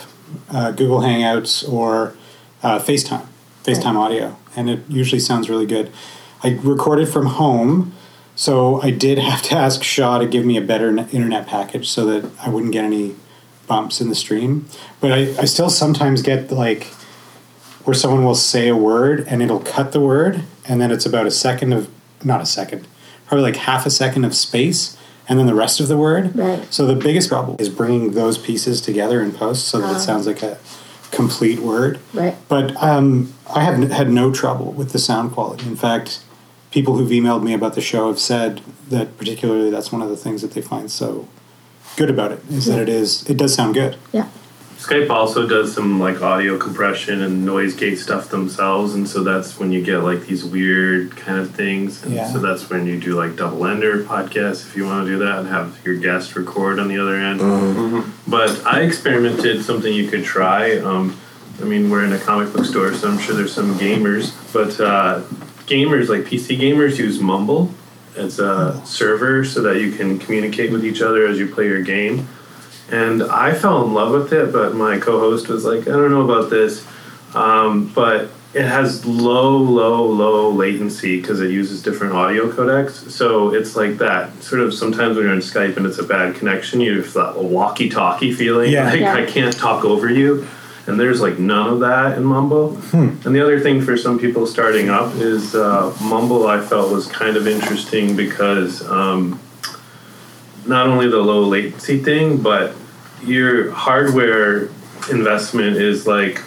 uh, 0.50 0.72
Google 0.72 1.02
Hangouts, 1.02 1.72
or 1.72 2.16
uh, 2.64 2.80
FaceTime, 2.80 3.28
FaceTime 3.64 3.96
audio, 3.96 4.36
and 4.56 4.72
it 4.72 4.80
usually 4.90 5.20
sounds 5.20 5.52
really 5.52 5.68
good. 5.68 5.92
I 6.42 6.60
record 6.64 6.98
it 6.98 7.06
from 7.06 7.28
home, 7.28 7.94
so 8.36 8.82
I 8.82 8.92
did 8.92 9.18
have 9.18 9.42
to 9.44 9.56
ask 9.56 9.84
Shaw 9.84 10.18
to 10.18 10.26
give 10.28 10.46
me 10.46 10.58
a 10.58 10.62
better 10.62 10.90
internet 10.90 11.48
package 11.48 11.90
so 11.90 12.06
that 12.06 12.30
I 12.42 12.50
wouldn't 12.50 12.74
get 12.74 12.84
any 12.86 13.16
bumps 13.68 14.02
in 14.02 14.10
the 14.10 14.16
stream. 14.16 14.68
But 15.00 15.12
I, 15.12 15.18
I 15.40 15.46
still 15.46 15.70
sometimes 15.70 16.22
get 16.22 16.52
like 16.52 16.86
where 17.86 17.94
someone 17.94 18.24
will 18.24 18.36
say 18.36 18.68
a 18.70 18.76
word 18.76 19.26
and 19.28 19.42
it'll 19.42 19.60
cut 19.60 19.92
the 19.92 20.00
word, 20.00 20.44
and 20.66 20.82
then 20.82 20.92
it's 20.92 21.06
about 21.06 21.26
a 21.26 21.32
second 21.32 21.74
of 21.74 21.90
not 22.24 22.42
a 22.42 22.46
second, 22.46 22.88
probably 23.26 23.44
like 23.44 23.58
half 23.58 23.86
a 23.86 23.90
second 23.90 24.24
of 24.24 24.34
space, 24.34 24.98
and 25.28 25.38
then 25.38 25.46
the 25.46 25.56
rest 25.56 25.80
of 25.80 25.88
the 25.88 25.98
word. 25.98 26.36
Right. 26.36 26.74
So 26.74 26.86
the 26.86 26.96
biggest 26.96 27.30
problem 27.30 27.58
is 27.60 27.70
bringing 27.70 28.12
those 28.12 28.38
pieces 28.38 28.82
together 28.82 29.22
in 29.22 29.32
post 29.32 29.68
so 29.68 29.80
that 29.80 29.98
it 29.98 30.00
sounds 30.00 30.28
like 30.28 30.42
a 30.42 30.58
complete 31.12 31.60
word. 31.60 32.00
Right. 32.14 32.36
But 32.48 32.76
um, 32.82 33.34
I 33.54 33.64
have 33.64 33.76
n- 33.76 33.90
had 33.90 34.10
no 34.10 34.32
trouble 34.32 34.72
with 34.72 34.92
the 34.92 35.00
sound 35.00 35.34
quality. 35.34 35.66
In 35.68 35.76
fact, 35.76 36.24
people 36.74 36.98
who've 36.98 37.12
emailed 37.12 37.44
me 37.44 37.54
about 37.54 37.76
the 37.76 37.82
show 37.82 38.08
have 38.08 38.20
said 38.20 38.60
that 38.90 39.16
particularly 39.18 39.70
that's 39.70 39.92
one 39.92 40.02
of 40.02 40.10
the 40.10 40.18
things 40.18 40.42
that 40.42 40.52
they 40.52 40.62
find 40.62 40.90
so 40.90 41.28
good 41.98 42.10
about 42.10 42.32
it 42.32 42.42
is 42.50 42.66
that 42.66 42.80
it 42.80 42.90
is 42.90 43.30
it 43.30 43.38
does 43.38 43.54
sound 43.54 43.76
good. 43.76 43.96
Yeah. 44.12 44.28
Skype 44.80 45.10
also 45.10 45.48
does 45.48 45.74
some 45.74 46.00
like 46.00 46.22
audio 46.22 46.58
compression 46.58 47.22
and 47.22 47.46
noise 47.46 47.74
gate 47.74 47.98
stuff 47.98 48.28
themselves, 48.30 48.96
and 48.96 49.08
so 49.08 49.24
that's 49.24 49.58
when 49.58 49.72
you 49.72 49.82
get 49.82 50.00
like 50.00 50.26
these 50.26 50.44
weird 50.44 51.16
kind 51.16 51.38
of 51.40 51.52
things. 51.56 52.04
And 52.04 52.16
Yeah. 52.16 52.28
so 52.34 52.40
that's 52.40 52.70
when 52.70 52.86
you 52.88 53.00
do 53.00 53.14
like 53.16 53.38
double 53.38 53.66
ender 53.66 54.04
podcasts 54.04 54.68
if 54.68 54.76
you 54.76 54.86
want 54.86 55.06
to 55.06 55.12
do 55.14 55.20
that 55.20 55.40
and 55.40 55.48
have 55.48 55.80
your 55.86 55.96
guest 55.96 56.36
record 56.36 56.80
on 56.80 56.88
the 56.90 56.98
other 56.98 57.16
end. 57.16 57.40
Mm-hmm. 57.40 58.30
But 58.30 58.66
I 58.66 58.82
experimented 58.82 59.64
something 59.64 59.94
you 59.94 60.10
could 60.10 60.26
try. 60.26 60.78
Um, 60.80 61.18
I 61.62 61.66
mean, 61.66 61.90
we're 61.90 62.04
in 62.04 62.12
a 62.12 62.20
comic 62.20 62.52
book 62.52 62.66
store, 62.66 62.94
so 62.94 63.10
I'm 63.10 63.20
sure 63.20 63.36
there's 63.36 63.54
some 63.54 63.76
gamers, 63.76 64.34
but 64.52 64.78
uh, 64.82 65.22
gamers 65.68 66.10
like 66.10 66.22
PC 66.22 66.58
gamers 66.60 66.98
use 66.98 67.20
Mumble 67.20 67.72
as 68.16 68.40
a 68.40 68.82
server 68.86 69.44
so 69.44 69.62
that 69.64 69.80
you 69.82 69.92
can 69.92 70.20
communicate 70.20 70.72
with 70.72 70.86
each 70.86 71.02
other 71.02 71.26
as 71.26 71.40
you 71.40 71.48
play 71.48 71.68
your 71.68 71.82
game. 71.82 72.28
And 72.92 73.24
I 73.24 73.54
fell 73.54 73.84
in 73.86 73.94
love 73.94 74.12
with 74.12 74.34
it, 74.34 74.52
but 74.52 74.76
my 74.76 75.00
co-host 75.00 75.48
was 75.48 75.66
like, 75.66 75.88
"I 75.88 75.92
don't 75.92 76.12
know 76.12 76.22
about 76.22 76.50
this," 76.50 76.86
um, 77.34 77.92
but 77.96 78.30
it 78.54 78.66
has 78.66 79.04
low, 79.06 79.58
low, 79.58 80.04
low 80.06 80.52
latency 80.52 81.20
because 81.20 81.42
it 81.42 81.50
uses 81.50 81.82
different 81.82 82.14
audio 82.14 82.52
codecs. 82.52 83.10
So 83.10 83.54
it's 83.54 83.76
like 83.76 83.98
that 83.98 84.44
sort 84.44 84.62
of 84.62 84.74
sometimes 84.74 85.16
when 85.16 85.26
you're 85.26 85.34
on 85.34 85.42
Skype 85.42 85.76
and 85.76 85.88
it's 85.88 85.98
a 85.98 86.04
bad 86.04 86.36
connection, 86.36 86.80
you 86.80 87.02
have 87.02 87.14
that 87.14 87.38
walkie-talkie 87.38 88.34
feeling. 88.34 88.72
Yeah. 88.72 88.92
Like 88.92 89.00
Yeah. 89.00 89.16
I 89.16 89.26
can't 89.26 89.56
talk 89.58 89.84
over 89.86 90.08
you. 90.10 90.48
And 90.86 91.00
there's 91.00 91.22
like 91.22 91.40
none 91.40 91.72
of 91.72 91.80
that 91.80 92.18
in 92.18 92.26
Mumble. 92.26 92.78
And 93.26 93.34
the 93.36 93.42
other 93.42 93.60
thing 93.60 93.82
for 93.82 93.96
some 93.96 94.20
people 94.20 94.46
starting 94.46 94.90
up 94.90 95.16
is 95.16 95.56
uh, 95.56 95.96
Mumble. 96.02 96.46
I 96.48 96.60
felt 96.60 96.92
was 96.92 97.08
kind 97.08 97.38
of 97.38 97.48
interesting 97.48 98.16
because 98.18 98.86
um, 98.90 99.40
not 100.66 100.88
only 100.88 101.08
the 101.08 101.20
low 101.20 101.44
latency 101.44 102.00
thing, 102.00 102.42
but 102.42 102.76
your 103.24 103.72
hardware 103.72 104.70
investment 105.10 105.78
is 105.78 106.06
like 106.06 106.42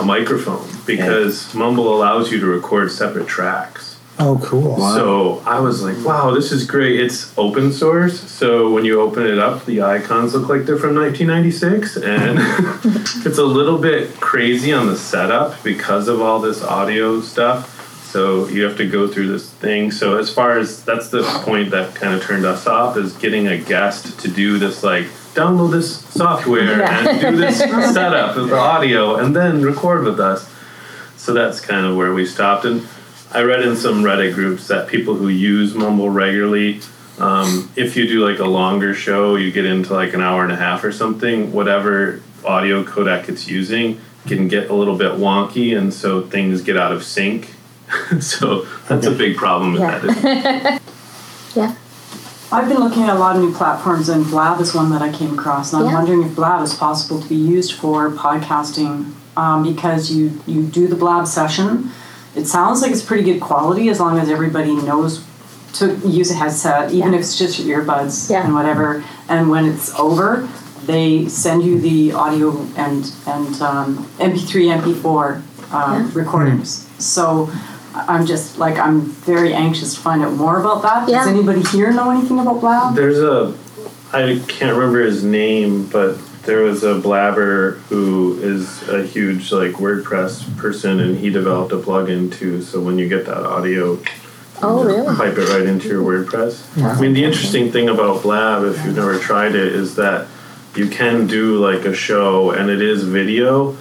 a 0.00 0.04
microphone 0.04 0.68
because 0.84 1.54
Mumble 1.54 1.94
allows 1.94 2.30
you 2.30 2.40
to 2.40 2.46
record 2.46 2.90
separate 2.90 3.28
tracks. 3.28 3.95
Oh, 4.18 4.40
cool. 4.42 4.78
So 4.78 5.42
I 5.44 5.60
was 5.60 5.82
like, 5.82 6.02
wow, 6.04 6.30
this 6.30 6.50
is 6.50 6.64
great. 6.66 6.98
It's 6.98 7.36
open 7.36 7.70
source. 7.70 8.18
So 8.30 8.72
when 8.72 8.86
you 8.86 9.00
open 9.00 9.26
it 9.26 9.38
up, 9.38 9.66
the 9.66 9.82
icons 9.82 10.34
look 10.34 10.48
like 10.48 10.64
they're 10.64 10.78
from 10.78 10.94
1996. 10.94 11.96
And 11.98 12.38
it's 13.26 13.36
a 13.38 13.44
little 13.44 13.76
bit 13.78 14.14
crazy 14.18 14.72
on 14.72 14.86
the 14.86 14.96
setup 14.96 15.62
because 15.62 16.08
of 16.08 16.22
all 16.22 16.40
this 16.40 16.62
audio 16.62 17.20
stuff. 17.20 17.74
So 18.10 18.48
you 18.48 18.62
have 18.64 18.78
to 18.78 18.88
go 18.88 19.06
through 19.06 19.28
this 19.28 19.50
thing. 19.50 19.90
So 19.90 20.16
as 20.16 20.32
far 20.32 20.58
as 20.58 20.82
that's 20.82 21.10
the 21.10 21.22
point 21.44 21.70
that 21.72 21.94
kind 21.94 22.14
of 22.14 22.22
turned 22.22 22.46
us 22.46 22.66
off 22.66 22.96
is 22.96 23.12
getting 23.18 23.48
a 23.48 23.58
guest 23.58 24.18
to 24.20 24.28
do 24.28 24.58
this 24.58 24.82
like 24.82 25.04
download 25.34 25.72
this 25.72 26.00
software 26.00 26.78
Yeah. 26.78 27.08
and 27.10 27.20
do 27.20 27.36
this 27.36 27.58
setup 27.92 28.36
of 28.38 28.48
the 28.48 28.56
audio 28.56 29.16
and 29.16 29.36
then 29.36 29.62
record 29.62 30.04
with 30.04 30.18
us. 30.18 30.50
So 31.18 31.34
that's 31.34 31.60
kind 31.60 31.84
of 31.84 31.96
where 31.96 32.14
we 32.14 32.24
stopped. 32.24 32.64
And 32.64 32.88
I 33.36 33.42
read 33.42 33.60
in 33.60 33.76
some 33.76 34.02
Reddit 34.02 34.32
groups 34.32 34.66
that 34.68 34.88
people 34.88 35.14
who 35.14 35.28
use 35.28 35.74
Mumble 35.74 36.08
regularly, 36.08 36.80
um, 37.18 37.70
if 37.76 37.94
you 37.94 38.08
do 38.08 38.26
like 38.26 38.38
a 38.38 38.46
longer 38.46 38.94
show, 38.94 39.36
you 39.36 39.52
get 39.52 39.66
into 39.66 39.92
like 39.92 40.14
an 40.14 40.22
hour 40.22 40.42
and 40.42 40.50
a 40.50 40.56
half 40.56 40.82
or 40.82 40.90
something, 40.90 41.52
whatever 41.52 42.22
audio 42.46 42.82
codec 42.82 43.28
it's 43.28 43.46
using 43.46 44.00
can 44.26 44.48
get 44.48 44.70
a 44.70 44.74
little 44.74 44.96
bit 44.96 45.12
wonky, 45.12 45.76
and 45.76 45.92
so 45.92 46.22
things 46.22 46.62
get 46.62 46.78
out 46.78 46.92
of 46.92 47.04
sync. 47.04 47.50
so 48.20 48.62
that's 48.88 49.04
a 49.06 49.10
big 49.10 49.36
problem 49.36 49.74
with 49.74 49.82
Yeah. 49.82 49.98
that. 49.98 50.82
Yeah. 51.54 51.74
I've 52.52 52.68
been 52.68 52.78
looking 52.78 53.02
at 53.02 53.16
a 53.16 53.18
lot 53.18 53.36
of 53.36 53.42
new 53.42 53.52
platforms, 53.54 54.08
and 54.08 54.24
Blab 54.24 54.60
is 54.62 54.74
one 54.74 54.90
that 54.92 55.02
I 55.02 55.12
came 55.12 55.38
across. 55.38 55.74
And 55.74 55.82
I'm 55.82 55.88
Yeah. 55.90 55.94
wondering 55.94 56.22
if 56.22 56.34
Blab 56.34 56.62
is 56.62 56.72
possible 56.74 57.20
to 57.20 57.28
be 57.28 57.34
used 57.34 57.72
for 57.74 58.10
podcasting 58.10 59.12
um, 59.36 59.62
because 59.62 60.10
you, 60.10 60.40
you 60.46 60.62
do 60.62 60.86
the 60.86 60.96
Blab 60.96 61.26
session. 61.26 61.90
It 62.36 62.46
sounds 62.46 62.82
like 62.82 62.92
it's 62.92 63.02
pretty 63.02 63.24
good 63.24 63.40
quality 63.40 63.88
as 63.88 63.98
long 63.98 64.18
as 64.18 64.28
everybody 64.28 64.74
knows 64.74 65.24
to 65.74 65.94
use 66.06 66.30
a 66.30 66.34
headset, 66.34 66.92
even 66.92 67.12
Yeah. 67.12 67.18
if 67.18 67.24
it's 67.24 67.38
just 67.38 67.58
your 67.58 67.82
earbuds 67.82 68.30
Yeah. 68.30 68.44
and 68.44 68.54
whatever. 68.54 69.02
And 69.28 69.50
when 69.50 69.64
it's 69.64 69.92
over, 69.98 70.46
they 70.86 71.26
send 71.28 71.64
you 71.64 71.80
the 71.80 72.12
audio 72.12 72.66
and 72.76 73.10
and 73.26 73.60
um, 73.62 74.06
MP3, 74.20 74.70
MP4 74.70 75.42
um, 75.72 76.10
recordings. 76.14 76.86
So 76.98 77.50
I'm 77.94 78.26
just 78.26 78.58
like 78.58 78.78
I'm 78.78 79.00
very 79.00 79.52
anxious 79.52 79.94
to 79.94 80.00
find 80.00 80.22
out 80.22 80.34
more 80.34 80.60
about 80.60 80.82
that. 80.82 81.08
Does 81.08 81.26
anybody 81.26 81.62
here 81.62 81.90
know 81.92 82.10
anything 82.10 82.38
about 82.38 82.60
Blab? 82.60 82.94
There's 82.94 83.18
a, 83.18 83.54
I 84.12 84.40
can't 84.46 84.76
remember 84.76 85.00
his 85.02 85.24
name, 85.24 85.86
but 85.86 86.18
there 86.46 86.62
was 86.62 86.82
a 86.84 86.98
blabber 86.98 87.72
who 87.88 88.38
is 88.40 88.88
a 88.88 89.02
huge 89.04 89.52
like 89.52 89.72
WordPress 89.72 90.56
person, 90.56 91.00
and 91.00 91.18
he 91.18 91.28
developed 91.30 91.72
a 91.72 91.76
plugin 91.78 92.32
too. 92.32 92.62
So 92.62 92.80
when 92.80 92.98
you 92.98 93.08
get 93.08 93.26
that 93.26 93.44
audio, 93.44 93.98
Oh, 94.62 94.82
really? 94.84 95.14
pipe 95.14 95.36
it 95.36 95.48
right 95.50 95.66
into 95.66 95.88
your 95.88 96.02
WordPress. 96.02 96.82
I 96.82 96.98
mean, 96.98 97.12
the 97.12 97.24
interesting 97.24 97.70
thing 97.70 97.90
about 97.90 98.22
Blab, 98.22 98.64
if 98.64 98.82
you've 98.86 98.96
never 98.96 99.18
tried 99.18 99.54
it, 99.54 99.74
is 99.74 99.96
that 99.96 100.28
you 100.74 100.88
can 100.88 101.26
do 101.26 101.56
like 101.58 101.84
a 101.84 101.92
show, 101.94 102.52
and 102.52 102.70
it 102.70 102.80
is 102.80 103.02
video. 103.04 103.76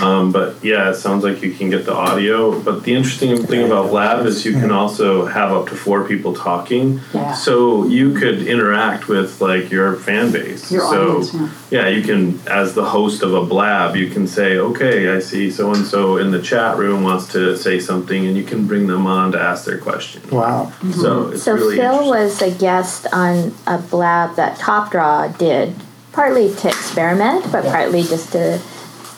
Um, 0.00 0.32
but 0.32 0.62
yeah, 0.64 0.90
it 0.90 0.94
sounds 0.94 1.22
like 1.22 1.42
you 1.42 1.52
can 1.52 1.70
get 1.70 1.84
the 1.84 1.94
audio. 1.94 2.58
But 2.60 2.82
the 2.82 2.94
interesting 2.94 3.46
thing 3.46 3.66
about 3.66 3.90
Blab 3.90 4.26
is 4.26 4.44
you 4.44 4.52
can 4.52 4.70
also 4.70 5.26
have 5.26 5.52
up 5.52 5.68
to 5.68 5.76
four 5.76 6.04
people 6.04 6.34
talking. 6.34 7.00
Yeah. 7.14 7.34
So 7.34 7.86
you 7.86 8.14
could 8.14 8.46
interact 8.46 9.08
with 9.08 9.40
like 9.40 9.70
your 9.70 9.96
fan 9.96 10.32
base. 10.32 10.72
Your 10.72 10.82
so 10.82 11.18
audience, 11.18 11.34
yeah. 11.70 11.82
yeah, 11.82 11.88
you 11.88 12.02
can, 12.02 12.40
as 12.48 12.74
the 12.74 12.84
host 12.84 13.22
of 13.22 13.34
a 13.34 13.44
blab, 13.44 13.94
you 13.94 14.10
can 14.10 14.26
say, 14.26 14.58
okay, 14.58 15.14
I 15.14 15.20
see 15.20 15.50
so 15.50 15.72
and 15.72 15.86
so 15.86 16.16
in 16.16 16.30
the 16.30 16.42
chat 16.42 16.78
room 16.78 17.02
wants 17.02 17.30
to 17.32 17.56
say 17.56 17.78
something, 17.78 18.26
and 18.26 18.36
you 18.36 18.44
can 18.44 18.66
bring 18.66 18.86
them 18.86 19.06
on 19.06 19.32
to 19.32 19.40
ask 19.40 19.64
their 19.64 19.78
question. 19.78 20.22
Wow. 20.30 20.72
So 20.92 21.28
it's 21.28 21.42
So 21.42 21.54
really 21.54 21.76
Phil 21.76 22.08
was 22.08 22.40
a 22.42 22.50
guest 22.50 23.06
on 23.12 23.54
a 23.66 23.78
blab 23.78 24.36
that 24.36 24.58
Top 24.58 24.90
Draw 24.90 25.28
did, 25.28 25.74
partly 26.12 26.54
to 26.54 26.68
experiment, 26.68 27.50
but 27.52 27.64
partly 27.64 28.02
just 28.02 28.32
to 28.32 28.60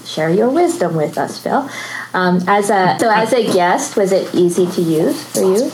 share 0.06 0.30
your 0.30 0.50
wisdom 0.50 0.94
with 0.96 1.18
us, 1.18 1.38
Phil. 1.38 1.68
Um, 2.12 2.40
as 2.46 2.70
a 2.70 2.96
so 3.00 3.10
as 3.10 3.32
a 3.32 3.44
guest, 3.52 3.96
was 3.96 4.12
it 4.12 4.34
easy 4.34 4.66
to 4.66 4.82
use 4.82 5.22
for 5.32 5.40
you? 5.40 5.70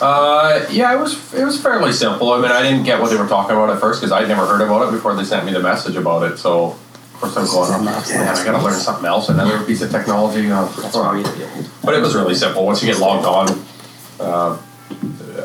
Uh, 0.00 0.66
yeah, 0.70 0.92
it 0.92 1.00
was 1.00 1.32
it 1.34 1.44
was 1.44 1.60
fairly 1.60 1.92
simple. 1.92 2.32
I 2.32 2.40
mean, 2.40 2.50
I 2.50 2.62
didn't 2.62 2.84
get 2.84 3.00
what 3.00 3.10
they 3.10 3.16
were 3.16 3.28
talking 3.28 3.54
about 3.56 3.70
at 3.70 3.80
first 3.80 4.00
because 4.00 4.12
I'd 4.12 4.28
never 4.28 4.46
heard 4.46 4.60
about 4.60 4.88
it 4.88 4.90
before 4.92 5.14
they 5.14 5.24
sent 5.24 5.46
me 5.46 5.52
the 5.52 5.60
message 5.60 5.96
about 5.96 6.30
it. 6.30 6.36
So, 6.36 6.76
of 7.14 7.20
course, 7.20 7.36
I'm 7.36 7.46
going, 7.46 7.70
oh, 7.72 7.84
man, 7.84 7.94
I 8.36 8.44
got 8.44 8.58
to 8.58 8.64
learn 8.64 8.74
something 8.74 9.06
else, 9.06 9.28
another 9.28 9.64
piece 9.64 9.82
of 9.82 9.90
technology. 9.90 10.50
Uh, 10.50 10.68
but 11.84 11.94
it 11.94 12.00
was 12.00 12.14
really 12.14 12.34
simple. 12.34 12.66
Once 12.66 12.82
you 12.82 12.92
get 12.92 13.00
logged 13.00 13.24
on, 13.24 13.64
uh, 14.18 14.58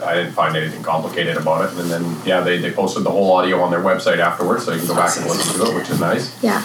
I 0.03 0.15
didn't 0.15 0.33
find 0.33 0.55
anything 0.57 0.81
complicated 0.81 1.37
about 1.37 1.71
it. 1.71 1.77
And 1.79 1.89
then, 1.91 2.17
yeah, 2.25 2.41
they, 2.41 2.57
they 2.57 2.71
posted 2.71 3.03
the 3.03 3.11
whole 3.11 3.31
audio 3.33 3.61
on 3.61 3.69
their 3.69 3.81
website 3.81 4.17
afterwards, 4.17 4.65
so 4.65 4.71
you 4.71 4.79
can 4.79 4.87
go 4.87 4.95
back 4.95 5.15
and 5.15 5.25
listen 5.27 5.59
to 5.59 5.71
it, 5.71 5.75
which 5.75 5.89
is 5.89 5.99
nice. 5.99 6.41
Yeah. 6.43 6.63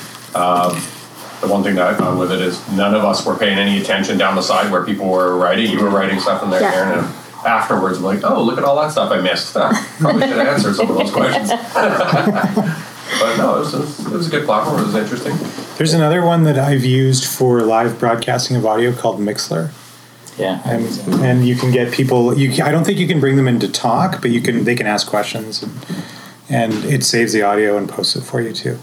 The 1.44 1.52
one 1.52 1.62
thing 1.62 1.74
that 1.74 1.86
I 1.86 1.94
found 1.94 2.18
with 2.18 2.32
it 2.32 2.40
is 2.40 2.66
none 2.70 2.94
of 2.94 3.04
us 3.04 3.26
were 3.26 3.36
paying 3.36 3.58
any 3.58 3.78
attention 3.78 4.16
down 4.16 4.34
the 4.34 4.42
side 4.42 4.72
where 4.72 4.82
people 4.82 5.10
were 5.10 5.36
writing. 5.36 5.70
You 5.70 5.82
were 5.82 5.90
writing 5.90 6.18
stuff 6.18 6.42
in 6.42 6.48
there, 6.48 6.62
Yeah. 6.62 6.72
Karen, 6.72 6.98
and 7.00 7.14
afterwards, 7.44 7.98
I'm 7.98 8.04
like, 8.04 8.24
oh, 8.24 8.42
look 8.42 8.56
at 8.56 8.64
all 8.64 8.76
that 8.80 8.92
stuff 8.92 9.12
I 9.12 9.20
missed. 9.20 9.52
Probably 9.52 10.22
should 10.26 10.38
have 10.38 10.48
answered 10.48 10.74
some 10.76 10.90
of 10.90 10.96
those 10.96 11.10
questions. 11.10 11.50
but 11.74 13.36
no, 13.36 13.56
it 13.56 13.58
was, 13.58 13.74
it 13.74 13.80
was, 13.80 14.06
it 14.06 14.12
was 14.12 14.28
a 14.28 14.30
good 14.30 14.46
platform. 14.46 14.80
It 14.80 14.86
was 14.86 14.94
interesting. 14.94 15.36
There's 15.76 15.92
another 15.92 16.24
one 16.24 16.44
that 16.44 16.58
I've 16.58 16.84
used 16.84 17.26
for 17.26 17.60
live 17.60 17.98
broadcasting 17.98 18.56
of 18.56 18.64
audio 18.64 18.92
called 18.94 19.20
Mixler. 19.20 19.70
Yeah. 20.38 20.62
and 20.64 20.86
and 21.22 21.46
you 21.46 21.56
can 21.56 21.70
get 21.72 21.92
people. 21.92 22.36
You 22.36 22.50
can, 22.50 22.62
I 22.62 22.72
don't 22.72 22.84
think 22.84 22.98
you 22.98 23.06
can 23.06 23.20
bring 23.20 23.36
them 23.36 23.46
in 23.46 23.60
to 23.60 23.68
talk, 23.68 24.22
but 24.22 24.30
you 24.30 24.40
can. 24.40 24.64
They 24.64 24.74
can 24.74 24.86
ask 24.86 25.06
questions, 25.06 25.62
and, 25.62 25.72
and 26.48 26.84
it 26.86 27.04
saves 27.04 27.32
the 27.34 27.42
audio 27.42 27.76
and 27.76 27.88
posts 27.88 28.16
it 28.16 28.22
for 28.22 28.40
you 28.40 28.52
too. 28.52 28.78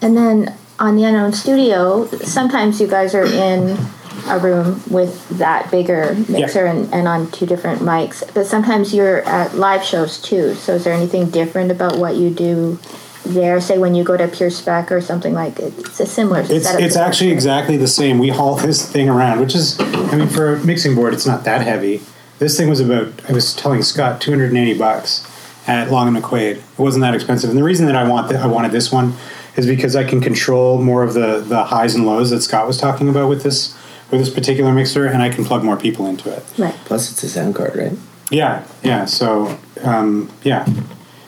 And 0.00 0.16
then 0.16 0.56
on 0.82 0.96
the 0.96 1.04
Unknown 1.04 1.32
Studio, 1.32 2.06
sometimes 2.08 2.80
you 2.80 2.88
guys 2.88 3.14
are 3.14 3.24
in 3.24 3.78
a 4.26 4.38
room 4.40 4.82
with 4.90 5.28
that 5.38 5.70
bigger 5.70 6.14
mixer 6.28 6.66
and, 6.66 6.92
and 6.92 7.06
on 7.06 7.30
two 7.30 7.46
different 7.46 7.80
mics, 7.80 8.22
but 8.34 8.46
sometimes 8.46 8.92
you're 8.92 9.20
at 9.22 9.54
live 9.54 9.84
shows 9.84 10.20
too. 10.20 10.54
So 10.56 10.74
is 10.74 10.82
there 10.82 10.92
anything 10.92 11.30
different 11.30 11.70
about 11.70 11.98
what 11.98 12.16
you 12.16 12.30
do 12.30 12.80
there? 13.24 13.60
Say 13.60 13.78
when 13.78 13.94
you 13.94 14.02
go 14.02 14.16
to 14.16 14.26
Pure 14.26 14.50
Spec 14.50 14.90
or 14.90 15.00
something 15.00 15.32
like 15.34 15.56
it's 15.60 16.00
a 16.00 16.06
similar 16.06 16.40
It's 16.40 16.68
it's 16.74 16.96
actually 16.96 17.28
that. 17.28 17.34
exactly 17.34 17.76
the 17.76 17.86
same. 17.86 18.18
We 18.18 18.30
haul 18.30 18.56
this 18.66 18.90
thing 18.90 19.08
around, 19.08 19.38
which 19.38 19.54
is, 19.54 19.78
I 19.78 20.16
mean, 20.16 20.28
for 20.28 20.54
a 20.54 20.64
mixing 20.64 20.96
board, 20.96 21.14
it's 21.14 21.26
not 21.26 21.44
that 21.44 21.62
heavy. 21.62 22.02
This 22.40 22.56
thing 22.56 22.68
was 22.68 22.80
about. 22.80 23.12
I 23.28 23.32
was 23.32 23.54
telling 23.54 23.82
Scott, 23.82 24.20
two 24.20 24.32
hundred 24.32 24.48
and 24.48 24.58
eighty 24.58 24.76
bucks 24.76 25.28
at 25.68 25.92
Long 25.92 26.08
and 26.08 26.16
McQuade 26.16 26.56
It 26.56 26.62
wasn't 26.76 27.02
that 27.02 27.14
expensive, 27.14 27.50
and 27.50 27.56
the 27.56 27.62
reason 27.62 27.86
that 27.86 27.94
I 27.94 28.08
want 28.08 28.28
that 28.30 28.42
I 28.42 28.48
wanted 28.48 28.72
this 28.72 28.90
one 28.90 29.14
is 29.56 29.66
because 29.66 29.96
I 29.96 30.04
can 30.04 30.20
control 30.20 30.80
more 30.80 31.02
of 31.02 31.14
the 31.14 31.40
the 31.40 31.64
highs 31.64 31.94
and 31.94 32.06
lows 32.06 32.30
that 32.30 32.42
Scott 32.42 32.66
was 32.66 32.78
talking 32.78 33.08
about 33.08 33.28
with 33.28 33.42
this 33.42 33.76
with 34.10 34.20
this 34.20 34.30
particular 34.30 34.72
mixer, 34.72 35.06
and 35.06 35.22
I 35.22 35.30
can 35.30 35.44
plug 35.44 35.64
more 35.64 35.76
people 35.76 36.06
into 36.06 36.30
it. 36.34 36.44
Right. 36.58 36.74
Plus, 36.84 37.10
it's 37.10 37.22
a 37.22 37.28
sound 37.28 37.54
card, 37.54 37.76
right? 37.76 37.92
Yeah, 38.30 38.64
yeah. 38.82 39.04
So 39.04 39.58
um, 39.82 40.30
yeah, 40.42 40.64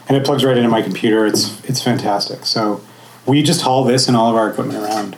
and 0.08 0.16
it 0.16 0.24
plugs 0.24 0.44
right 0.44 0.56
into 0.56 0.68
my 0.68 0.82
computer. 0.82 1.26
It's 1.26 1.62
it's 1.64 1.82
fantastic. 1.82 2.44
So 2.44 2.82
we 3.26 3.42
just 3.42 3.62
haul 3.62 3.84
this 3.84 4.08
and 4.08 4.16
all 4.16 4.30
of 4.30 4.36
our 4.36 4.50
equipment 4.50 4.82
around. 4.82 5.16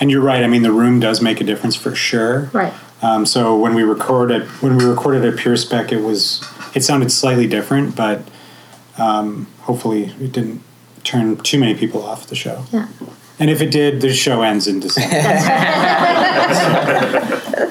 And 0.00 0.12
you're 0.12 0.22
right. 0.22 0.44
I 0.44 0.46
mean, 0.46 0.62
the 0.62 0.70
room 0.70 1.00
does 1.00 1.20
make 1.20 1.40
a 1.40 1.44
difference 1.44 1.74
for 1.74 1.92
sure. 1.92 2.50
Right. 2.52 2.72
Um, 3.02 3.26
so 3.26 3.56
when 3.56 3.74
we 3.74 3.82
recorded 3.82 4.46
when 4.62 4.76
we 4.76 4.84
recorded 4.84 5.24
at 5.24 5.38
Pure 5.38 5.56
Spec, 5.56 5.92
it 5.92 6.02
was 6.02 6.44
it 6.74 6.82
sounded 6.82 7.10
slightly 7.10 7.46
different, 7.46 7.96
but 7.96 8.22
um, 8.96 9.46
hopefully 9.60 10.14
it 10.20 10.32
didn't 10.32 10.62
turn 11.04 11.36
too 11.38 11.58
many 11.58 11.74
people 11.74 12.02
off 12.02 12.26
the 12.26 12.34
show. 12.34 12.64
Yeah. 12.72 12.88
And 13.38 13.50
if 13.50 13.60
it 13.60 13.70
did, 13.70 14.00
the 14.00 14.12
show 14.12 14.42
ends 14.42 14.66
in 14.66 14.80
December. 14.80 15.16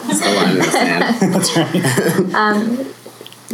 It's 0.09 0.19
the 0.21 0.33
line 0.35 0.51
in 0.51 0.57
the 0.57 0.63
sand. 0.63 1.33
That's 1.33 1.57
right. 1.57 2.95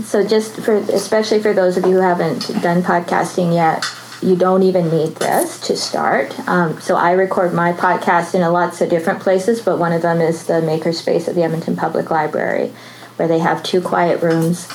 So 0.03 0.25
just 0.25 0.59
for 0.61 0.75
especially 0.75 1.39
for 1.41 1.53
those 1.53 1.77
of 1.77 1.85
you 1.85 1.93
who 1.93 2.01
haven't 2.01 2.47
done 2.61 2.81
podcasting 2.81 3.53
yet, 3.53 3.85
you 4.23 4.35
don't 4.35 4.63
even 4.63 4.89
need 4.89 5.15
this 5.15 5.59
to 5.67 5.77
start. 5.77 6.37
Um, 6.47 6.79
so 6.81 6.95
I 6.95 7.11
record 7.11 7.53
my 7.53 7.73
podcast 7.73 8.33
in 8.33 8.41
a 8.41 8.49
lots 8.49 8.81
of 8.81 8.89
different 8.89 9.19
places, 9.19 9.61
but 9.61 9.77
one 9.77 9.91
of 9.91 10.01
them 10.01 10.21
is 10.21 10.45
the 10.45 10.61
makerspace 10.61 11.27
at 11.27 11.35
the 11.35 11.43
Edmonton 11.43 11.75
Public 11.75 12.09
Library, 12.09 12.71
where 13.17 13.27
they 13.27 13.39
have 13.39 13.61
two 13.63 13.81
quiet 13.81 14.21
rooms 14.21 14.67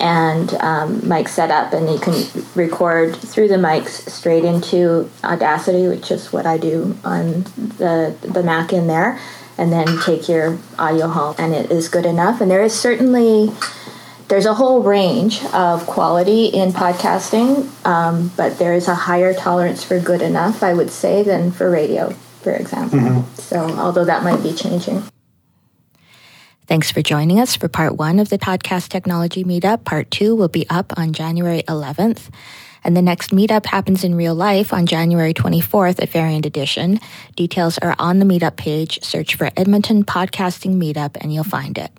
and 0.00 0.52
um, 0.54 1.00
mics 1.00 1.30
set 1.30 1.50
up, 1.50 1.72
and 1.72 1.90
you 1.90 1.98
can 1.98 2.14
record 2.54 3.16
through 3.16 3.48
the 3.48 3.56
mics 3.56 4.08
straight 4.10 4.44
into 4.44 5.10
Audacity, 5.24 5.88
which 5.88 6.10
is 6.10 6.32
what 6.32 6.46
I 6.46 6.58
do 6.58 6.96
on 7.04 7.42
the 7.78 8.14
the 8.22 8.42
Mac 8.42 8.72
in 8.72 8.86
there, 8.86 9.18
and 9.58 9.72
then 9.72 9.86
take 10.02 10.28
your 10.28 10.58
audio 10.78 11.08
home, 11.08 11.34
and 11.38 11.54
it 11.54 11.70
is 11.70 11.88
good 11.88 12.06
enough. 12.06 12.40
And 12.40 12.50
there 12.50 12.62
is 12.62 12.78
certainly 12.78 13.50
there's 14.28 14.46
a 14.46 14.54
whole 14.54 14.82
range 14.82 15.44
of 15.52 15.86
quality 15.86 16.46
in 16.46 16.72
podcasting, 16.72 17.68
um, 17.86 18.32
but 18.36 18.58
there 18.58 18.74
is 18.74 18.88
a 18.88 18.94
higher 18.94 19.32
tolerance 19.32 19.84
for 19.84 20.00
good 20.00 20.20
enough, 20.20 20.62
I 20.62 20.74
would 20.74 20.90
say, 20.90 21.22
than 21.22 21.52
for 21.52 21.70
radio, 21.70 22.10
for 22.42 22.52
example. 22.52 22.98
So, 23.34 23.58
although 23.78 24.04
that 24.04 24.24
might 24.24 24.42
be 24.42 24.52
changing. 24.52 25.04
Thanks 26.66 26.90
for 26.90 27.00
joining 27.00 27.38
us 27.38 27.54
for 27.54 27.68
part 27.68 27.96
one 27.96 28.18
of 28.18 28.28
the 28.28 28.38
Podcast 28.38 28.88
Technology 28.88 29.44
Meetup. 29.44 29.84
Part 29.84 30.10
two 30.10 30.34
will 30.34 30.48
be 30.48 30.68
up 30.68 30.92
on 30.96 31.12
January 31.12 31.62
11th. 31.68 32.28
And 32.82 32.96
the 32.96 33.02
next 33.02 33.30
meetup 33.30 33.66
happens 33.66 34.02
in 34.02 34.16
real 34.16 34.34
life 34.34 34.72
on 34.72 34.86
January 34.86 35.32
24th 35.32 36.02
at 36.02 36.08
Variant 36.08 36.44
Edition. 36.44 36.98
Details 37.36 37.78
are 37.78 37.94
on 38.00 38.18
the 38.18 38.24
meetup 38.24 38.56
page. 38.56 39.00
Search 39.04 39.36
for 39.36 39.48
Edmonton 39.56 40.04
Podcasting 40.04 40.74
Meetup 40.74 41.16
and 41.20 41.32
you'll 41.32 41.44
find 41.44 41.78
it. 41.78 41.92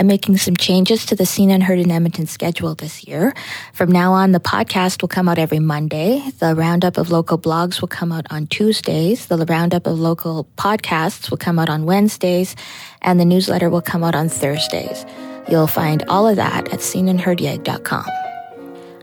I'm 0.00 0.06
making 0.06 0.38
some 0.38 0.56
changes 0.56 1.04
to 1.06 1.14
the 1.14 1.26
Seen 1.26 1.50
and 1.50 1.62
Heard 1.62 1.78
in 1.78 1.90
Edmonton 1.90 2.26
schedule 2.26 2.74
this 2.74 3.06
year. 3.06 3.34
From 3.74 3.92
now 3.92 4.14
on, 4.14 4.32
the 4.32 4.40
podcast 4.40 5.02
will 5.02 5.10
come 5.10 5.28
out 5.28 5.38
every 5.38 5.58
Monday. 5.58 6.22
The 6.38 6.54
roundup 6.54 6.96
of 6.96 7.10
local 7.10 7.36
blogs 7.36 7.82
will 7.82 7.88
come 7.88 8.10
out 8.10 8.24
on 8.30 8.46
Tuesdays. 8.46 9.26
The 9.26 9.44
roundup 9.44 9.86
of 9.86 10.00
local 10.00 10.48
podcasts 10.56 11.28
will 11.28 11.36
come 11.36 11.58
out 11.58 11.68
on 11.68 11.84
Wednesdays. 11.84 12.56
And 13.02 13.20
the 13.20 13.26
newsletter 13.26 13.68
will 13.68 13.82
come 13.82 14.02
out 14.02 14.14
on 14.14 14.30
Thursdays. 14.30 15.04
You'll 15.50 15.66
find 15.66 16.02
all 16.08 16.26
of 16.26 16.36
that 16.36 16.72
at 16.72 16.80
seenandheardyeg.com. 16.80 18.06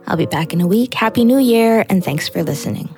I'll 0.08 0.18
be 0.18 0.26
back 0.26 0.52
in 0.52 0.62
a 0.62 0.68
week. 0.68 0.96
Happy 0.96 1.26
New 1.26 1.38
Year, 1.38 1.86
and 1.90 2.04
thanks 2.04 2.28
for 2.28 2.42
listening. 2.42 2.90